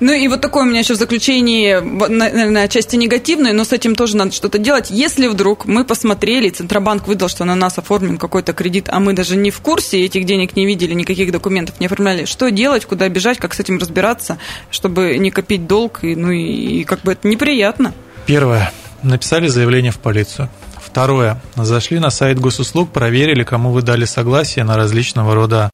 Ну 0.00 0.12
и 0.12 0.28
вот 0.28 0.40
такое 0.40 0.64
у 0.64 0.66
меня 0.66 0.80
еще 0.80 0.94
в 0.94 0.98
заключении, 0.98 1.74
наверное, 1.80 2.64
отчасти 2.64 2.96
негативное, 2.96 3.52
но 3.52 3.64
с 3.64 3.72
этим 3.72 3.94
тоже 3.94 4.16
надо 4.16 4.32
что-то 4.32 4.58
делать. 4.58 4.90
Если 4.90 5.26
вдруг 5.26 5.66
мы 5.66 5.84
посмотрели, 5.84 6.48
Центробанк 6.50 7.06
выдал, 7.06 7.28
что 7.28 7.44
на 7.44 7.54
нас 7.54 7.78
оформлен 7.78 8.18
какой-то 8.18 8.52
кредит, 8.52 8.88
а 8.88 9.00
мы 9.00 9.12
даже 9.12 9.36
не 9.36 9.50
в 9.50 9.60
курсе, 9.60 10.04
этих 10.04 10.24
денег 10.24 10.56
не 10.56 10.66
видели, 10.66 10.94
никаких 10.94 11.32
документов 11.32 11.80
не 11.80 11.86
оформляли, 11.86 12.24
что 12.24 12.50
делать, 12.50 12.84
куда 12.84 13.08
бежать, 13.08 13.38
как 13.38 13.54
с 13.54 13.60
этим 13.60 13.78
разбираться, 13.78 14.38
чтобы 14.70 15.18
не 15.18 15.30
копить 15.30 15.66
долг, 15.66 16.00
и, 16.02 16.14
ну 16.14 16.30
и, 16.30 16.80
и 16.80 16.84
как 16.84 17.02
бы 17.02 17.12
это 17.12 17.26
неприятно. 17.28 17.94
Первое. 18.26 18.72
Написали 19.02 19.46
заявление 19.46 19.92
в 19.92 19.98
полицию. 19.98 20.48
Второе. 20.84 21.40
Зашли 21.54 21.98
на 21.98 22.10
сайт 22.10 22.40
госуслуг, 22.40 22.90
проверили, 22.90 23.44
кому 23.44 23.70
вы 23.70 23.82
дали 23.82 24.04
согласие 24.04 24.64
на 24.64 24.76
различного 24.76 25.34
рода 25.34 25.70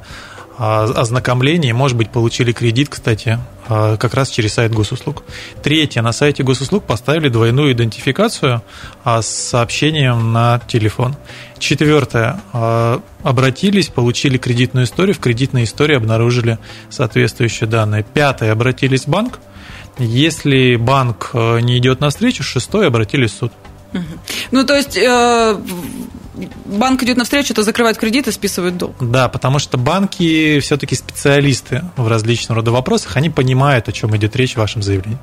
ознакомление, 0.59 1.75
может 1.75 1.97
быть, 1.97 2.11
получили 2.11 2.53
кредит, 2.53 2.89
кстати, 2.89 3.39
как 3.67 4.15
раз 4.15 4.29
через 4.29 4.55
сайт 4.55 4.73
госуслуг. 4.73 5.23
Третье, 5.63 6.03
на 6.03 6.13
сайте 6.13 6.43
госуслуг 6.43 6.85
поставили 6.85 7.29
двойную 7.29 7.73
идентификацию 7.73 8.63
а, 9.05 9.23
с 9.23 9.27
сообщением 9.27 10.33
на 10.33 10.61
телефон. 10.69 11.17
Четвертое, 11.59 12.41
обратились, 13.23 13.89
получили 13.89 14.37
кредитную 14.37 14.85
историю, 14.85 15.15
в 15.15 15.19
кредитной 15.19 15.65
истории 15.65 15.97
обнаружили 15.97 16.59
соответствующие 16.91 17.69
данные. 17.69 18.05
Пятое, 18.05 18.53
обратились 18.53 19.05
в 19.05 19.09
банк, 19.09 19.41
если 19.99 20.77
банк 20.77 21.31
не 21.35 21.79
идет 21.79 22.01
навстречу, 22.01 22.43
шестое, 22.43 22.89
обратились 22.89 23.33
в 23.33 23.37
суд. 23.37 23.53
Ну, 24.51 24.65
то 24.65 24.75
есть 24.75 24.97
э, 24.97 25.57
банк 26.65 27.03
идет 27.03 27.17
навстречу, 27.17 27.53
это 27.53 27.63
закрывает 27.63 27.97
кредит 27.99 28.29
и 28.29 28.33
списывает 28.33 28.77
долг. 28.77 28.97
Да, 29.01 29.29
потому 29.29 29.59
что 29.59 29.79
банки 29.79 30.61
все-таки 30.61 30.95
специалисты 30.95 31.85
в 31.97 32.09
различного 32.09 32.57
рода 32.57 32.71
вопросах, 32.71 33.17
они 33.17 33.31
понимают, 33.31 33.89
о 33.89 33.93
чем 33.93 34.17
идет 34.17 34.37
речь 34.37 34.55
в 34.55 34.59
вашем 34.59 34.83
заявлении. 34.83 35.19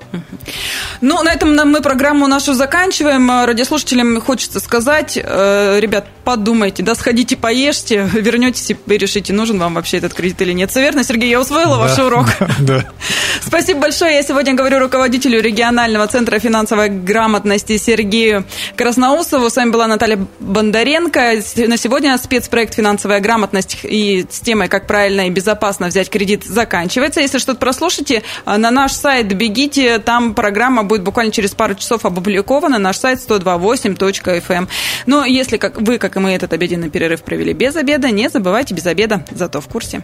Ну, 1.01 1.23
на 1.23 1.33
этом 1.33 1.55
мы 1.69 1.81
программу 1.81 2.27
нашу 2.27 2.53
заканчиваем. 2.53 3.29
Радиослушателям 3.45 4.21
хочется 4.21 4.59
сказать, 4.59 5.17
э, 5.21 5.79
ребят, 5.79 6.07
подумайте, 6.31 6.81
да, 6.81 6.95
сходите 6.95 7.35
поешьте, 7.35 8.09
вернетесь 8.13 8.71
и 8.71 8.97
решите, 8.97 9.33
нужен 9.33 9.59
вам 9.59 9.73
вообще 9.73 9.97
этот 9.97 10.13
кредит 10.13 10.41
или 10.41 10.53
нет. 10.53 10.71
Все 10.71 10.79
верно, 10.79 11.03
Сергей, 11.03 11.29
я 11.29 11.41
усвоила 11.41 11.75
да, 11.75 11.83
ваш 11.83 11.99
урок. 11.99 12.27
Да. 12.61 12.85
Спасибо 13.45 13.81
большое. 13.81 14.15
Я 14.15 14.23
сегодня 14.23 14.53
говорю 14.53 14.79
руководителю 14.79 15.41
регионального 15.41 16.07
центра 16.07 16.39
финансовой 16.39 16.89
грамотности 16.89 17.77
Сергею 17.77 18.45
Красноусову. 18.77 19.49
С 19.49 19.55
вами 19.57 19.71
была 19.71 19.87
Наталья 19.87 20.25
Бондаренко. 20.39 21.41
На 21.67 21.77
сегодня 21.77 22.17
спецпроект 22.17 22.75
«Финансовая 22.75 23.19
грамотность» 23.19 23.79
и 23.83 24.25
с 24.29 24.39
темой 24.39 24.69
«Как 24.69 24.87
правильно 24.87 25.27
и 25.27 25.29
безопасно 25.29 25.87
взять 25.87 26.09
кредит» 26.09 26.45
заканчивается. 26.45 27.19
Если 27.19 27.39
что-то 27.39 27.59
прослушайте, 27.59 28.23
э, 28.45 28.57
на 28.57 28.71
наш 28.71 28.93
сайт 28.93 29.33
бегите, 29.33 29.99
там 29.99 30.33
программа 30.33 30.83
будет 30.83 31.03
буквально 31.03 31.31
через 31.31 31.51
пару 31.51 31.75
часов 31.75 32.05
опубликована, 32.05 32.77
наш 32.77 32.97
сайт 32.97 33.19
128.fm. 33.19 34.43
Эм. 34.49 34.69
Но 35.07 35.25
если 35.25 35.57
как 35.57 35.81
вы, 35.81 35.97
как 35.97 36.15
и 36.15 36.20
мы, 36.21 36.31
этот 36.33 36.53
обеденный 36.53 36.89
перерыв 36.89 37.23
провели 37.23 37.53
без 37.53 37.75
обеда, 37.75 38.09
не 38.11 38.29
забывайте 38.29 38.73
без 38.73 38.85
обеда, 38.85 39.25
зато 39.31 39.59
в 39.59 39.67
курсе. 39.67 40.03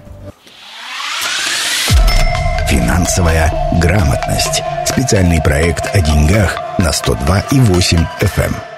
Финансовая 2.70 3.54
грамотность. 3.82 4.62
Специальный 4.86 5.42
проект 5.42 5.96
о 5.96 6.02
деньгах 6.02 6.60
на 6.78 6.90
102,8 6.90 8.06
FM. 8.20 8.77